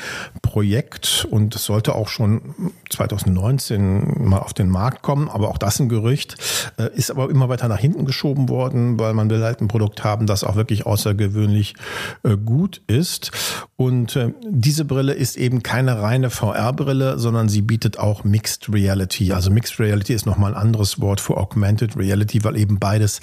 Projekt 0.51 1.25
und 1.31 1.55
es 1.55 1.63
sollte 1.63 1.95
auch 1.95 2.09
schon 2.09 2.41
2019 2.89 4.27
mal 4.27 4.39
auf 4.39 4.53
den 4.53 4.67
Markt 4.67 5.01
kommen, 5.01 5.29
aber 5.29 5.47
auch 5.47 5.57
das 5.57 5.79
ein 5.79 5.87
Gerücht, 5.87 6.35
äh, 6.77 6.89
ist 6.93 7.09
aber 7.09 7.29
immer 7.29 7.47
weiter 7.47 7.69
nach 7.69 7.79
hinten 7.79 8.03
geschoben 8.03 8.49
worden, 8.49 8.99
weil 8.99 9.13
man 9.13 9.29
will 9.29 9.41
halt 9.41 9.61
ein 9.61 9.69
Produkt 9.69 10.03
haben, 10.03 10.27
das 10.27 10.43
auch 10.43 10.57
wirklich 10.57 10.85
außergewöhnlich 10.85 11.75
äh, 12.23 12.35
gut 12.35 12.81
ist. 12.87 13.31
Und 13.77 14.17
äh, 14.17 14.33
diese 14.45 14.83
Brille 14.83 15.13
ist 15.13 15.37
eben 15.37 15.63
keine 15.63 16.01
reine 16.01 16.29
VR-Brille, 16.29 17.17
sondern 17.17 17.47
sie 17.47 17.61
bietet 17.61 17.97
auch 17.97 18.25
Mixed 18.25 18.73
Reality. 18.73 19.31
Also 19.31 19.51
Mixed 19.51 19.79
Reality 19.79 20.13
ist 20.13 20.25
nochmal 20.25 20.53
ein 20.53 20.61
anderes 20.61 20.99
Wort 20.99 21.21
für 21.21 21.37
Augmented 21.37 21.95
Reality, 21.95 22.43
weil 22.43 22.57
eben 22.57 22.77
beides 22.77 23.21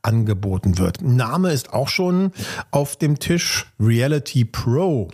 angeboten 0.00 0.78
wird. 0.78 1.02
Name 1.02 1.52
ist 1.52 1.74
auch 1.74 1.88
schon 1.88 2.32
auf 2.70 2.96
dem 2.96 3.18
Tisch 3.18 3.66
Reality 3.78 4.46
Pro 4.46 5.10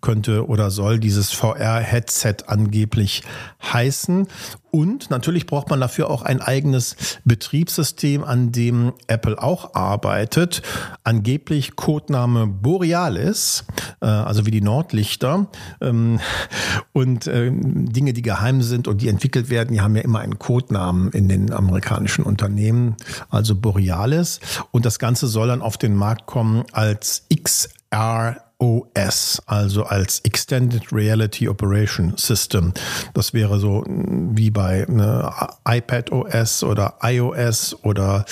könnte 0.00 0.46
oder 0.46 0.70
soll 0.70 0.98
dieses 0.98 1.32
VR-Headset 1.32 2.36
angeblich 2.46 3.22
heißen. 3.62 4.26
Und 4.70 5.10
natürlich 5.10 5.46
braucht 5.46 5.68
man 5.68 5.80
dafür 5.80 6.10
auch 6.10 6.22
ein 6.22 6.40
eigenes 6.40 6.96
Betriebssystem, 7.24 8.22
an 8.22 8.52
dem 8.52 8.92
Apple 9.08 9.42
auch 9.42 9.74
arbeitet. 9.74 10.62
Angeblich 11.02 11.74
Codename 11.74 12.46
Borealis, 12.46 13.64
äh, 14.00 14.06
also 14.06 14.46
wie 14.46 14.52
die 14.52 14.60
Nordlichter. 14.60 15.48
Ähm, 15.80 16.20
und 16.92 17.26
äh, 17.26 17.50
Dinge, 17.52 18.12
die 18.12 18.22
geheim 18.22 18.62
sind 18.62 18.86
und 18.86 19.02
die 19.02 19.08
entwickelt 19.08 19.50
werden, 19.50 19.74
die 19.74 19.80
haben 19.80 19.96
ja 19.96 20.02
immer 20.02 20.20
einen 20.20 20.38
Codenamen 20.38 21.10
in 21.10 21.28
den 21.28 21.52
amerikanischen 21.52 22.24
Unternehmen, 22.24 22.96
also 23.28 23.56
Borealis. 23.56 24.40
Und 24.70 24.86
das 24.86 24.98
Ganze 24.98 25.26
soll 25.26 25.48
dann 25.48 25.62
auf 25.62 25.78
den 25.78 25.96
Markt 25.96 26.26
kommen 26.26 26.64
als 26.72 27.26
XR 27.34 28.36
OS, 28.60 29.42
also 29.46 29.84
als 29.84 30.20
Extended 30.20 30.92
Reality 30.92 31.48
Operation 31.48 32.12
System. 32.16 32.72
Das 33.14 33.32
wäre 33.32 33.58
so 33.58 33.82
mm, 33.86 34.36
wie 34.36 34.50
bei 34.50 34.84
ne, 34.88 35.32
iPad 35.66 36.12
OS 36.12 36.62
oder 36.62 36.98
iOS 37.02 37.76
oder 37.82 38.24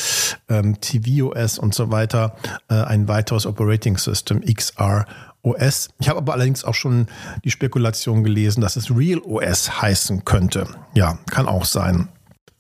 ähm, 0.49 0.81
tvOS 0.81 1.59
und 1.59 1.75
so 1.75 1.91
weiter 1.91 2.37
äh, 2.69 2.75
ein 2.75 3.09
weiteres 3.09 3.47
Operating 3.47 3.97
System, 3.97 4.43
XR 4.43 5.07
OS. 5.43 5.89
Ich 5.99 6.09
habe 6.09 6.19
aber 6.19 6.35
allerdings 6.35 6.63
auch 6.63 6.75
schon 6.75 7.07
die 7.45 7.51
Spekulation 7.51 8.23
gelesen, 8.23 8.61
dass 8.61 8.77
es 8.77 8.95
Real 8.95 9.21
OS 9.21 9.81
heißen 9.81 10.25
könnte. 10.25 10.67
Ja, 10.95 11.19
kann 11.31 11.49
auch 11.49 11.65
sein 11.65 12.09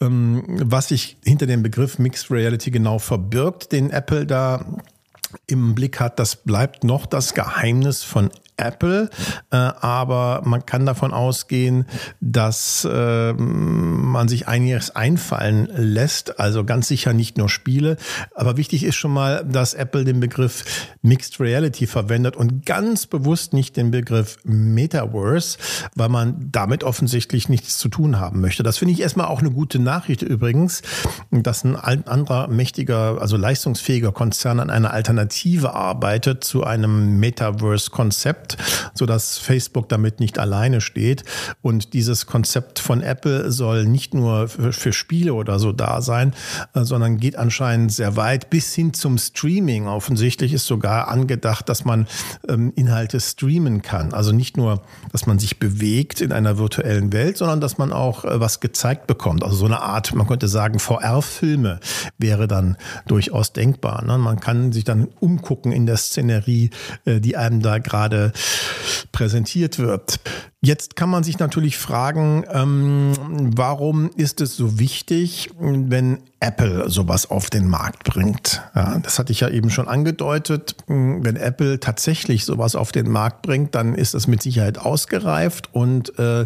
ähm, 0.00 0.44
was 0.46 0.88
sich 0.88 1.16
hinter 1.24 1.46
dem 1.46 1.62
Begriff 1.62 1.98
Mixed 1.98 2.30
Reality 2.30 2.70
genau 2.70 2.98
verbirgt, 3.00 3.72
den 3.72 3.90
Apple 3.90 4.26
da 4.26 4.64
im 5.46 5.74
Blick 5.74 6.00
hat, 6.00 6.18
das 6.18 6.36
bleibt 6.36 6.84
noch 6.84 7.06
das 7.06 7.34
Geheimnis 7.34 8.02
von 8.04 8.30
Apple, 8.58 9.08
äh, 9.50 9.56
aber 9.56 10.42
man 10.44 10.66
kann 10.66 10.84
davon 10.84 11.12
ausgehen, 11.12 11.86
dass 12.20 12.86
äh, 12.90 13.32
man 13.32 14.28
sich 14.28 14.48
einiges 14.48 14.94
einfallen 14.94 15.68
lässt, 15.74 16.38
also 16.38 16.64
ganz 16.64 16.88
sicher 16.88 17.12
nicht 17.12 17.38
nur 17.38 17.48
Spiele, 17.48 17.96
aber 18.34 18.56
wichtig 18.56 18.84
ist 18.84 18.96
schon 18.96 19.12
mal, 19.12 19.44
dass 19.44 19.74
Apple 19.74 20.04
den 20.04 20.20
Begriff 20.20 20.64
Mixed 21.02 21.40
Reality 21.40 21.86
verwendet 21.86 22.36
und 22.36 22.66
ganz 22.66 23.06
bewusst 23.06 23.52
nicht 23.52 23.76
den 23.76 23.90
Begriff 23.90 24.38
Metaverse, 24.44 25.58
weil 25.94 26.08
man 26.08 26.48
damit 26.50 26.84
offensichtlich 26.84 27.48
nichts 27.48 27.78
zu 27.78 27.88
tun 27.88 28.18
haben 28.18 28.40
möchte. 28.40 28.62
Das 28.62 28.78
finde 28.78 28.94
ich 28.94 29.00
erstmal 29.00 29.26
auch 29.26 29.40
eine 29.40 29.50
gute 29.50 29.78
Nachricht 29.78 30.22
übrigens, 30.22 30.82
dass 31.30 31.64
ein 31.64 31.76
anderer 31.76 32.48
mächtiger, 32.48 33.18
also 33.20 33.36
leistungsfähiger 33.36 34.12
Konzern 34.12 34.60
an 34.60 34.70
einer 34.70 34.92
Alternative 34.92 35.74
arbeitet 35.74 36.44
zu 36.44 36.64
einem 36.64 37.18
Metaverse-Konzept 37.20 38.47
Konzept, 38.48 38.90
sodass 38.94 39.38
Facebook 39.38 39.88
damit 39.88 40.20
nicht 40.20 40.38
alleine 40.38 40.80
steht. 40.80 41.24
Und 41.62 41.94
dieses 41.94 42.26
Konzept 42.26 42.78
von 42.78 43.02
Apple 43.02 43.50
soll 43.50 43.84
nicht 43.84 44.14
nur 44.14 44.48
für, 44.48 44.72
für 44.72 44.92
Spiele 44.92 45.34
oder 45.34 45.58
so 45.58 45.72
da 45.72 46.00
sein, 46.00 46.34
äh, 46.74 46.84
sondern 46.84 47.18
geht 47.18 47.36
anscheinend 47.36 47.92
sehr 47.92 48.16
weit 48.16 48.50
bis 48.50 48.74
hin 48.74 48.94
zum 48.94 49.18
Streaming. 49.18 49.86
Offensichtlich 49.86 50.52
ist 50.52 50.66
sogar 50.66 51.08
angedacht, 51.08 51.68
dass 51.68 51.84
man 51.84 52.06
ähm, 52.48 52.72
Inhalte 52.76 53.20
streamen 53.20 53.82
kann. 53.82 54.12
Also 54.12 54.32
nicht 54.32 54.56
nur, 54.56 54.82
dass 55.12 55.26
man 55.26 55.38
sich 55.38 55.58
bewegt 55.58 56.20
in 56.20 56.32
einer 56.32 56.58
virtuellen 56.58 57.12
Welt, 57.12 57.36
sondern 57.36 57.60
dass 57.60 57.78
man 57.78 57.92
auch 57.92 58.24
äh, 58.24 58.40
was 58.40 58.60
gezeigt 58.60 59.06
bekommt. 59.06 59.42
Also 59.44 59.56
so 59.56 59.66
eine 59.66 59.80
Art, 59.80 60.14
man 60.14 60.26
könnte 60.26 60.48
sagen, 60.48 60.78
VR-Filme 60.78 61.80
wäre 62.18 62.48
dann 62.48 62.76
durchaus 63.06 63.52
denkbar. 63.52 64.04
Ne? 64.04 64.18
Man 64.18 64.40
kann 64.40 64.72
sich 64.72 64.84
dann 64.84 65.08
umgucken 65.20 65.72
in 65.72 65.86
der 65.86 65.96
Szenerie, 65.96 66.70
äh, 67.04 67.20
die 67.20 67.36
einem 67.36 67.62
da 67.62 67.78
gerade 67.78 68.32
präsentiert 69.12 69.78
wird. 69.78 70.20
Jetzt 70.60 70.96
kann 70.96 71.08
man 71.08 71.22
sich 71.22 71.38
natürlich 71.38 71.78
fragen, 71.78 72.44
ähm, 72.52 73.12
warum 73.54 74.10
ist 74.16 74.40
es 74.40 74.56
so 74.56 74.80
wichtig, 74.80 75.50
wenn 75.56 76.18
Apple 76.40 76.90
sowas 76.90 77.30
auf 77.30 77.48
den 77.48 77.68
Markt 77.68 78.02
bringt? 78.02 78.60
Ja, 78.74 78.98
das 78.98 79.20
hatte 79.20 79.30
ich 79.30 79.38
ja 79.38 79.50
eben 79.50 79.70
schon 79.70 79.86
angedeutet. 79.86 80.74
Wenn 80.88 81.36
Apple 81.36 81.78
tatsächlich 81.78 82.44
sowas 82.44 82.74
auf 82.74 82.90
den 82.90 83.08
Markt 83.08 83.42
bringt, 83.42 83.76
dann 83.76 83.94
ist 83.94 84.16
es 84.16 84.26
mit 84.26 84.42
Sicherheit 84.42 84.78
ausgereift 84.78 85.68
und 85.72 86.18
äh, 86.18 86.44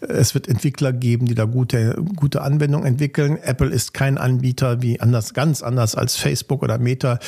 es 0.00 0.34
wird 0.34 0.46
Entwickler 0.46 0.92
geben, 0.92 1.24
die 1.24 1.34
da 1.34 1.46
gute, 1.46 1.96
gute 2.16 2.42
Anwendungen 2.42 2.86
entwickeln. 2.86 3.38
Apple 3.42 3.68
ist 3.68 3.94
kein 3.94 4.18
Anbieter 4.18 4.82
wie 4.82 5.00
anders, 5.00 5.32
ganz 5.32 5.62
anders 5.62 5.94
als 5.94 6.16
Facebook 6.16 6.62
oder 6.62 6.78
Meta, 6.78 7.18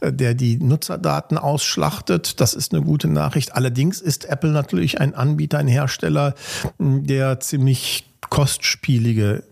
äh, 0.00 0.12
der 0.12 0.34
die 0.34 0.58
Nutzerdaten 0.58 1.38
ausschlachtet. 1.38 2.38
Das 2.40 2.52
ist 2.52 2.74
eine 2.74 2.82
gute 2.82 3.08
Nachricht. 3.08 3.54
Allerdings 3.54 4.02
ist 4.02 4.26
Apple 4.26 4.50
natürlich 4.50 5.00
ein 5.00 5.14
Anbieter, 5.14 5.56
ein 5.58 5.69
Hersteller, 5.70 6.34
der 6.78 7.40
ziemlich 7.40 8.06
kostspielige 8.28 9.44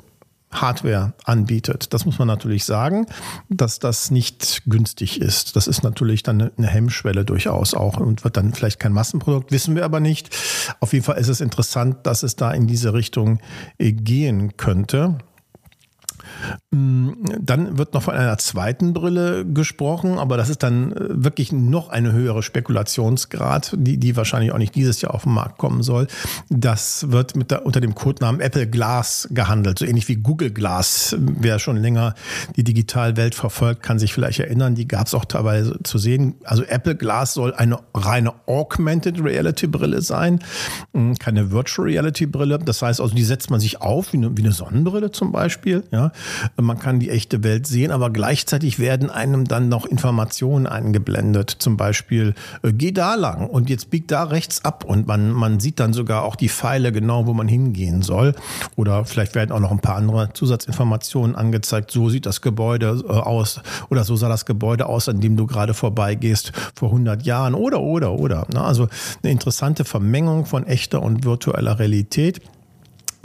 Hardware 0.50 1.12
anbietet. 1.24 1.92
Das 1.92 2.06
muss 2.06 2.18
man 2.18 2.26
natürlich 2.26 2.64
sagen, 2.64 3.06
dass 3.50 3.80
das 3.80 4.10
nicht 4.10 4.62
günstig 4.66 5.20
ist. 5.20 5.56
Das 5.56 5.66
ist 5.66 5.82
natürlich 5.82 6.22
dann 6.22 6.50
eine 6.56 6.66
Hemmschwelle 6.66 7.26
durchaus 7.26 7.74
auch 7.74 7.98
und 7.98 8.24
wird 8.24 8.38
dann 8.38 8.54
vielleicht 8.54 8.80
kein 8.80 8.94
Massenprodukt, 8.94 9.52
wissen 9.52 9.74
wir 9.74 9.84
aber 9.84 10.00
nicht. 10.00 10.34
Auf 10.80 10.94
jeden 10.94 11.04
Fall 11.04 11.18
ist 11.18 11.28
es 11.28 11.42
interessant, 11.42 11.98
dass 12.06 12.22
es 12.22 12.34
da 12.34 12.50
in 12.50 12.66
diese 12.66 12.94
Richtung 12.94 13.40
gehen 13.78 14.56
könnte. 14.56 15.18
Mm, 16.70 17.12
dann 17.40 17.78
wird 17.78 17.94
noch 17.94 18.02
von 18.02 18.14
einer 18.14 18.36
zweiten 18.38 18.92
Brille 18.92 19.46
gesprochen, 19.46 20.18
aber 20.18 20.36
das 20.36 20.50
ist 20.50 20.62
dann 20.62 20.92
äh, 20.92 21.24
wirklich 21.24 21.50
noch 21.50 21.88
eine 21.88 22.12
höhere 22.12 22.42
Spekulationsgrad, 22.42 23.74
die, 23.76 23.96
die 23.96 24.16
wahrscheinlich 24.16 24.52
auch 24.52 24.58
nicht 24.58 24.74
dieses 24.74 25.00
Jahr 25.00 25.14
auf 25.14 25.22
den 25.22 25.32
Markt 25.32 25.58
kommen 25.58 25.82
soll. 25.82 26.06
Das 26.50 27.10
wird 27.10 27.36
mit 27.36 27.50
der, 27.50 27.64
unter 27.64 27.80
dem 27.80 27.94
Codenamen 27.94 28.40
Apple 28.40 28.68
Glass 28.68 29.28
gehandelt, 29.30 29.78
so 29.78 29.86
ähnlich 29.86 30.08
wie 30.08 30.16
Google 30.16 30.50
Glass. 30.50 31.16
Wer 31.18 31.58
schon 31.58 31.78
länger 31.78 32.14
die 32.56 32.64
Digitalwelt 32.64 33.34
verfolgt, 33.34 33.82
kann 33.82 33.98
sich 33.98 34.12
vielleicht 34.12 34.40
erinnern, 34.40 34.74
die 34.74 34.86
gab 34.86 35.06
es 35.06 35.14
auch 35.14 35.24
teilweise 35.24 35.78
zu 35.84 35.98
sehen. 35.98 36.34
Also 36.44 36.64
Apple 36.64 36.96
Glass 36.96 37.34
soll 37.34 37.54
eine 37.54 37.78
reine 37.94 38.34
Augmented 38.46 39.22
Reality 39.22 39.66
Brille 39.66 40.02
sein, 40.02 40.40
mm, 40.92 41.14
keine 41.14 41.50
Virtual 41.50 41.88
Reality 41.88 42.26
Brille. 42.26 42.58
Das 42.58 42.82
heißt 42.82 43.00
also, 43.00 43.14
die 43.14 43.24
setzt 43.24 43.50
man 43.50 43.58
sich 43.58 43.80
auf, 43.80 44.12
wie 44.12 44.18
eine, 44.18 44.36
wie 44.36 44.42
eine 44.42 44.52
Sonnenbrille 44.52 45.10
zum 45.12 45.32
Beispiel, 45.32 45.84
ja 45.90 46.12
man 46.56 46.78
kann 46.78 47.00
die 47.00 47.10
echte 47.10 47.42
Welt 47.44 47.66
sehen, 47.66 47.90
aber 47.90 48.10
gleichzeitig 48.10 48.78
werden 48.78 49.10
einem 49.10 49.46
dann 49.46 49.68
noch 49.68 49.86
Informationen 49.86 50.66
eingeblendet. 50.66 51.50
Zum 51.58 51.76
Beispiel, 51.76 52.34
äh, 52.62 52.72
geh 52.72 52.92
da 52.92 53.14
lang 53.14 53.48
und 53.48 53.70
jetzt 53.70 53.90
biegt 53.90 54.10
da 54.10 54.24
rechts 54.24 54.64
ab 54.64 54.84
und 54.84 55.06
man, 55.06 55.32
man 55.32 55.60
sieht 55.60 55.80
dann 55.80 55.92
sogar 55.92 56.24
auch 56.24 56.36
die 56.36 56.48
Pfeile 56.48 56.92
genau, 56.92 57.26
wo 57.26 57.34
man 57.34 57.48
hingehen 57.48 58.02
soll. 58.02 58.34
Oder 58.76 59.04
vielleicht 59.04 59.34
werden 59.34 59.52
auch 59.52 59.60
noch 59.60 59.70
ein 59.70 59.80
paar 59.80 59.96
andere 59.96 60.32
Zusatzinformationen 60.32 61.36
angezeigt. 61.36 61.90
So 61.90 62.08
sieht 62.08 62.26
das 62.26 62.40
Gebäude 62.40 63.02
äh, 63.06 63.12
aus 63.12 63.60
oder 63.90 64.04
so 64.04 64.16
sah 64.16 64.28
das 64.28 64.46
Gebäude 64.46 64.86
aus, 64.86 65.08
an 65.08 65.20
dem 65.20 65.36
du 65.36 65.46
gerade 65.46 65.74
vorbeigehst 65.74 66.52
vor 66.74 66.88
100 66.88 67.24
Jahren 67.24 67.54
oder, 67.54 67.80
oder, 67.80 68.12
oder. 68.12 68.46
Also 68.54 68.88
eine 69.22 69.32
interessante 69.32 69.84
Vermengung 69.84 70.46
von 70.46 70.66
echter 70.66 71.02
und 71.02 71.24
virtueller 71.24 71.78
Realität. 71.78 72.40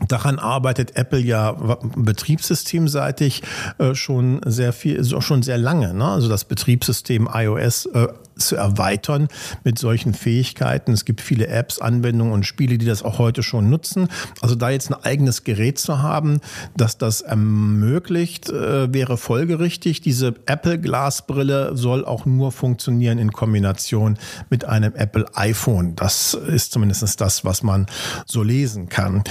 Daran 0.07 0.39
arbeitet 0.39 0.95
Apple 0.95 1.19
ja 1.19 1.53
betriebssystemseitig 1.95 3.43
äh, 3.77 3.95
schon 3.95 4.41
sehr 4.45 4.73
viel, 4.73 5.03
schon 5.21 5.43
sehr 5.43 5.57
lange. 5.57 5.93
Ne? 5.93 6.05
Also 6.05 6.29
das 6.29 6.45
Betriebssystem 6.45 7.29
iOS 7.33 7.85
äh, 7.87 8.07
zu 8.37 8.55
erweitern 8.55 9.27
mit 9.63 9.77
solchen 9.77 10.13
Fähigkeiten. 10.13 10.91
Es 10.91 11.05
gibt 11.05 11.21
viele 11.21 11.47
Apps, 11.47 11.79
Anwendungen 11.79 12.33
und 12.33 12.45
Spiele, 12.45 12.77
die 12.77 12.85
das 12.85 13.03
auch 13.03 13.19
heute 13.19 13.43
schon 13.43 13.69
nutzen. 13.69 14.07
Also 14.41 14.55
da 14.55 14.69
jetzt 14.69 14.91
ein 14.91 15.03
eigenes 15.03 15.43
Gerät 15.43 15.79
zu 15.79 16.01
haben, 16.01 16.39
das 16.75 16.97
das 16.97 17.21
ermöglicht, 17.21 18.49
äh, 18.49 18.93
wäre 18.93 19.17
folgerichtig. 19.17 20.01
Diese 20.01 20.33
Apple 20.45 20.79
Glasbrille 20.79 21.75
soll 21.75 22.05
auch 22.05 22.25
nur 22.25 22.51
funktionieren 22.51 23.19
in 23.19 23.31
Kombination 23.31 24.17
mit 24.49 24.65
einem 24.65 24.93
Apple 24.95 25.25
iPhone. 25.35 25.95
Das 25.95 26.33
ist 26.33 26.71
zumindest 26.71 27.21
das, 27.21 27.45
was 27.45 27.63
man 27.63 27.85
so 28.25 28.43
lesen 28.43 28.89
kann. 28.89 29.23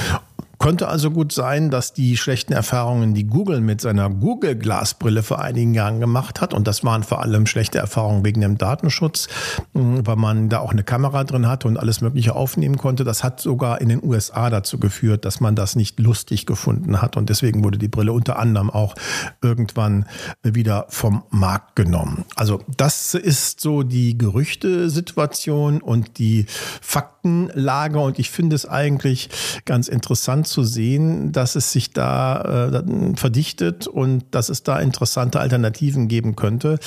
Könnte 0.63 0.87
also 0.87 1.11
gut 1.11 1.33
sein, 1.33 1.71
dass 1.71 1.93
die 1.93 2.17
schlechten 2.17 2.53
Erfahrungen, 2.53 3.15
die 3.15 3.27
Google 3.27 3.61
mit 3.61 3.81
seiner 3.81 4.09
Google 4.09 4.55
Glasbrille 4.55 5.25
vor 5.25 5.41
einigen 5.41 5.75
Jahren 5.75 5.99
gemacht 5.99 6.41
hat, 6.41 6.55
und 6.55 6.69
das 6.69 6.85
waren 6.85 7.03
vor 7.03 7.21
allem 7.21 7.47
schlechte 7.47 7.79
Erfahrungen 7.79 8.25
wegen 8.25 8.41
dem 8.43 8.59
Datenschutz, 8.59 9.27
hm, 9.75 10.07
weil 10.07 10.15
man 10.15 10.49
da 10.49 10.61
auch 10.61 10.71
eine 10.71 10.85
Kamera 10.85 11.25
drin 11.25 11.49
hatte 11.49 11.67
und 11.67 11.79
alles 11.79 12.01
Mögliche 12.01 12.37
aufnehmen 12.37 12.77
konnte, 12.77 13.03
das 13.03 13.25
hat 13.25 13.41
sogar 13.41 13.81
in 13.81 13.89
den 13.89 14.05
USA 14.05 14.51
dazu 14.51 14.79
geführt, 14.79 15.25
dass 15.25 15.41
man 15.41 15.57
das 15.57 15.75
nicht 15.75 15.99
lustig 15.99 16.47
gefunden 16.47 17.03
hat. 17.03 17.17
Und 17.17 17.29
deswegen 17.29 17.65
wurde 17.65 17.79
die 17.79 17.89
Brille 17.89 18.13
unter 18.13 18.39
anderem 18.39 18.71
auch 18.71 18.95
irgendwann 19.43 20.07
wieder 20.45 20.87
vom 20.91 21.25
Markt 21.31 21.75
genommen. 21.75 22.25
Also 22.37 22.61
das 22.77 23.15
ist 23.15 23.61
so 23.61 23.83
die 23.83 24.17
Gerüchtesituation 24.17 25.83
und 25.83 26.19
die 26.19 26.47
Faktenlage. 26.81 27.99
Und 27.99 28.21
ich 28.21 28.31
finde 28.31 28.55
es 28.55 28.65
eigentlich 28.65 29.29
ganz 29.65 29.89
interessant 29.89 30.52
zu 30.53 30.63
sehen, 30.63 31.33
dass 31.33 31.57
es 31.57 31.73
sich 31.73 31.93
da 31.93 32.71
äh, 32.71 33.17
verdichtet 33.17 33.87
und 33.87 34.25
dass 34.31 34.49
es 34.49 34.63
da 34.63 34.79
interessante 34.79 35.41
Alternativen 35.41 36.09
geben 36.09 36.37
könnte, 36.37 36.79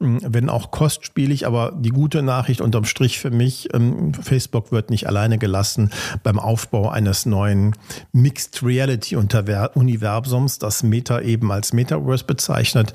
hm, 0.00 0.20
wenn 0.26 0.48
auch 0.48 0.70
kostspielig. 0.70 1.46
Aber 1.46 1.72
die 1.78 1.90
gute 1.90 2.22
Nachricht 2.22 2.60
unterm 2.60 2.84
Strich 2.84 3.20
für 3.20 3.30
mich, 3.30 3.72
ähm, 3.74 4.14
Facebook 4.14 4.72
wird 4.72 4.90
nicht 4.90 5.06
alleine 5.06 5.38
gelassen 5.38 5.90
beim 6.22 6.38
Aufbau 6.38 6.88
eines 6.88 7.26
neuen 7.26 7.76
Mixed 8.12 8.62
Reality 8.62 9.16
Universums, 9.16 10.58
das 10.58 10.82
Meta 10.82 11.20
eben 11.20 11.52
als 11.52 11.72
Metaverse 11.72 12.24
bezeichnet 12.24 12.92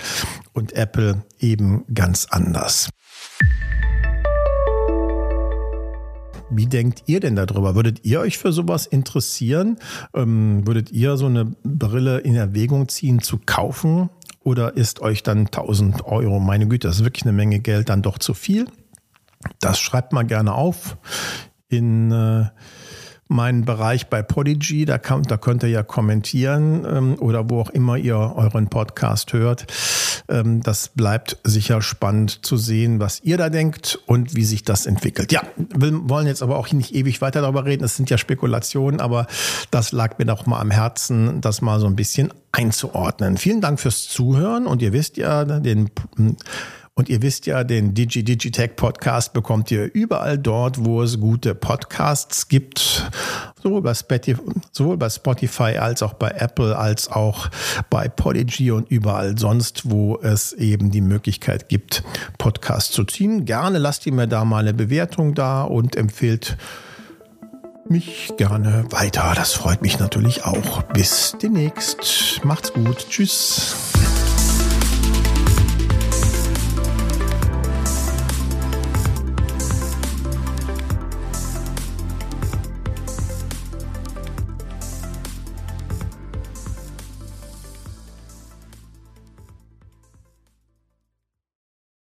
und 0.53 0.73
Apple 0.73 1.23
eben 1.39 1.85
ganz 1.93 2.27
anders. 2.29 2.89
Wie 6.49 6.67
denkt 6.67 7.03
ihr 7.07 7.19
denn 7.19 7.35
darüber? 7.35 7.75
Würdet 7.75 8.05
ihr 8.05 8.19
euch 8.19 8.37
für 8.37 8.51
sowas 8.51 8.85
interessieren? 8.85 9.77
Ähm, 10.13 10.65
würdet 10.67 10.91
ihr 10.91 11.17
so 11.17 11.25
eine 11.25 11.45
Brille 11.63 12.19
in 12.19 12.35
Erwägung 12.35 12.87
ziehen 12.87 13.21
zu 13.21 13.39
kaufen? 13.43 14.09
Oder 14.43 14.77
ist 14.77 15.01
euch 15.01 15.23
dann 15.23 15.47
1000 15.47 16.05
Euro, 16.05 16.39
meine 16.39 16.67
Güte, 16.67 16.87
das 16.87 16.97
ist 16.97 17.03
wirklich 17.03 17.23
eine 17.23 17.33
Menge 17.33 17.59
Geld, 17.59 17.89
dann 17.89 18.03
doch 18.03 18.19
zu 18.19 18.35
viel? 18.35 18.67
Das 19.59 19.79
schreibt 19.79 20.13
mal 20.13 20.23
gerne 20.23 20.53
auf 20.53 20.97
in 21.67 22.11
äh, 22.11 22.45
meinen 23.27 23.65
Bereich 23.65 24.07
bei 24.07 24.21
Podigy. 24.21 24.85
Da, 24.85 24.99
kann, 24.99 25.23
da 25.23 25.37
könnt 25.37 25.63
ihr 25.63 25.69
ja 25.69 25.81
kommentieren 25.81 26.85
ähm, 26.87 27.15
oder 27.19 27.49
wo 27.49 27.61
auch 27.61 27.69
immer 27.71 27.97
ihr 27.97 28.17
euren 28.17 28.67
Podcast 28.69 29.33
hört. 29.33 29.65
Ähm, 30.27 30.61
das 30.61 30.89
bleibt 30.89 31.37
sicher 31.43 31.81
spannend 31.81 32.45
zu 32.45 32.57
sehen, 32.57 32.99
was 32.99 33.21
ihr 33.23 33.37
da 33.37 33.49
denkt 33.49 33.99
und 34.05 34.35
wie 34.35 34.45
sich 34.45 34.63
das 34.63 34.85
entwickelt. 34.85 35.31
Ja, 35.31 35.43
wir 35.57 36.09
wollen 36.09 36.27
jetzt 36.27 36.41
aber 36.41 36.57
auch 36.57 36.71
nicht 36.71 36.93
ewig 36.95 37.21
weiter 37.21 37.41
darüber 37.41 37.65
reden. 37.65 37.83
Es 37.83 37.95
sind 37.95 38.09
ja 38.09 38.17
Spekulationen, 38.17 38.99
aber 38.99 39.27
das 39.71 39.91
lag 39.91 40.17
mir 40.17 40.25
doch 40.25 40.45
mal 40.45 40.59
am 40.59 40.71
Herzen, 40.71 41.41
das 41.41 41.61
mal 41.61 41.79
so 41.79 41.87
ein 41.87 41.95
bisschen 41.95 42.33
einzuordnen. 42.51 43.37
Vielen 43.37 43.61
Dank 43.61 43.79
fürs 43.79 44.07
Zuhören 44.07 44.65
und 44.65 44.81
ihr 44.81 44.93
wisst 44.93 45.17
ja, 45.17 45.43
den 45.45 45.89
und 46.97 47.09
ihr 47.09 47.21
wisst 47.21 47.45
ja, 47.45 47.65
den 47.65 47.93
Digi 47.93 48.23
Digitech 48.23 48.77
Podcast 48.77 49.33
bekommt 49.33 49.69
ihr 49.69 49.93
überall 49.93 50.37
dort, 50.37 50.83
wo 50.85 51.01
es 51.01 51.19
gute 51.19 51.53
Podcasts 51.53 52.47
gibt. 52.47 53.11
Sowohl 53.61 53.81
bei, 53.81 53.93
Spotify, 53.93 54.41
sowohl 54.71 54.95
bei 54.95 55.09
Spotify 55.09 55.77
als 55.77 56.01
auch 56.01 56.13
bei 56.13 56.29
Apple 56.29 56.77
als 56.77 57.11
auch 57.11 57.49
bei 57.89 58.07
Podigy 58.07 58.71
und 58.71 58.89
überall 58.89 59.37
sonst, 59.37 59.89
wo 59.89 60.19
es 60.21 60.53
eben 60.53 60.89
die 60.89 61.01
Möglichkeit 61.01 61.67
gibt, 61.67 62.03
Podcasts 62.37 62.93
zu 62.93 63.03
ziehen. 63.03 63.43
Gerne 63.43 63.77
lasst 63.77 64.05
ihr 64.05 64.13
mir 64.13 64.27
da 64.27 64.45
mal 64.45 64.59
eine 64.59 64.73
Bewertung 64.73 65.35
da 65.35 65.63
und 65.63 65.97
empfehlt 65.97 66.55
mich 67.89 68.31
gerne 68.37 68.85
weiter. 68.91 69.33
Das 69.35 69.51
freut 69.53 69.81
mich 69.81 69.99
natürlich 69.99 70.45
auch. 70.45 70.83
Bis 70.83 71.35
demnächst. 71.41 72.39
Macht's 72.45 72.71
gut. 72.71 73.07
Tschüss. 73.09 73.75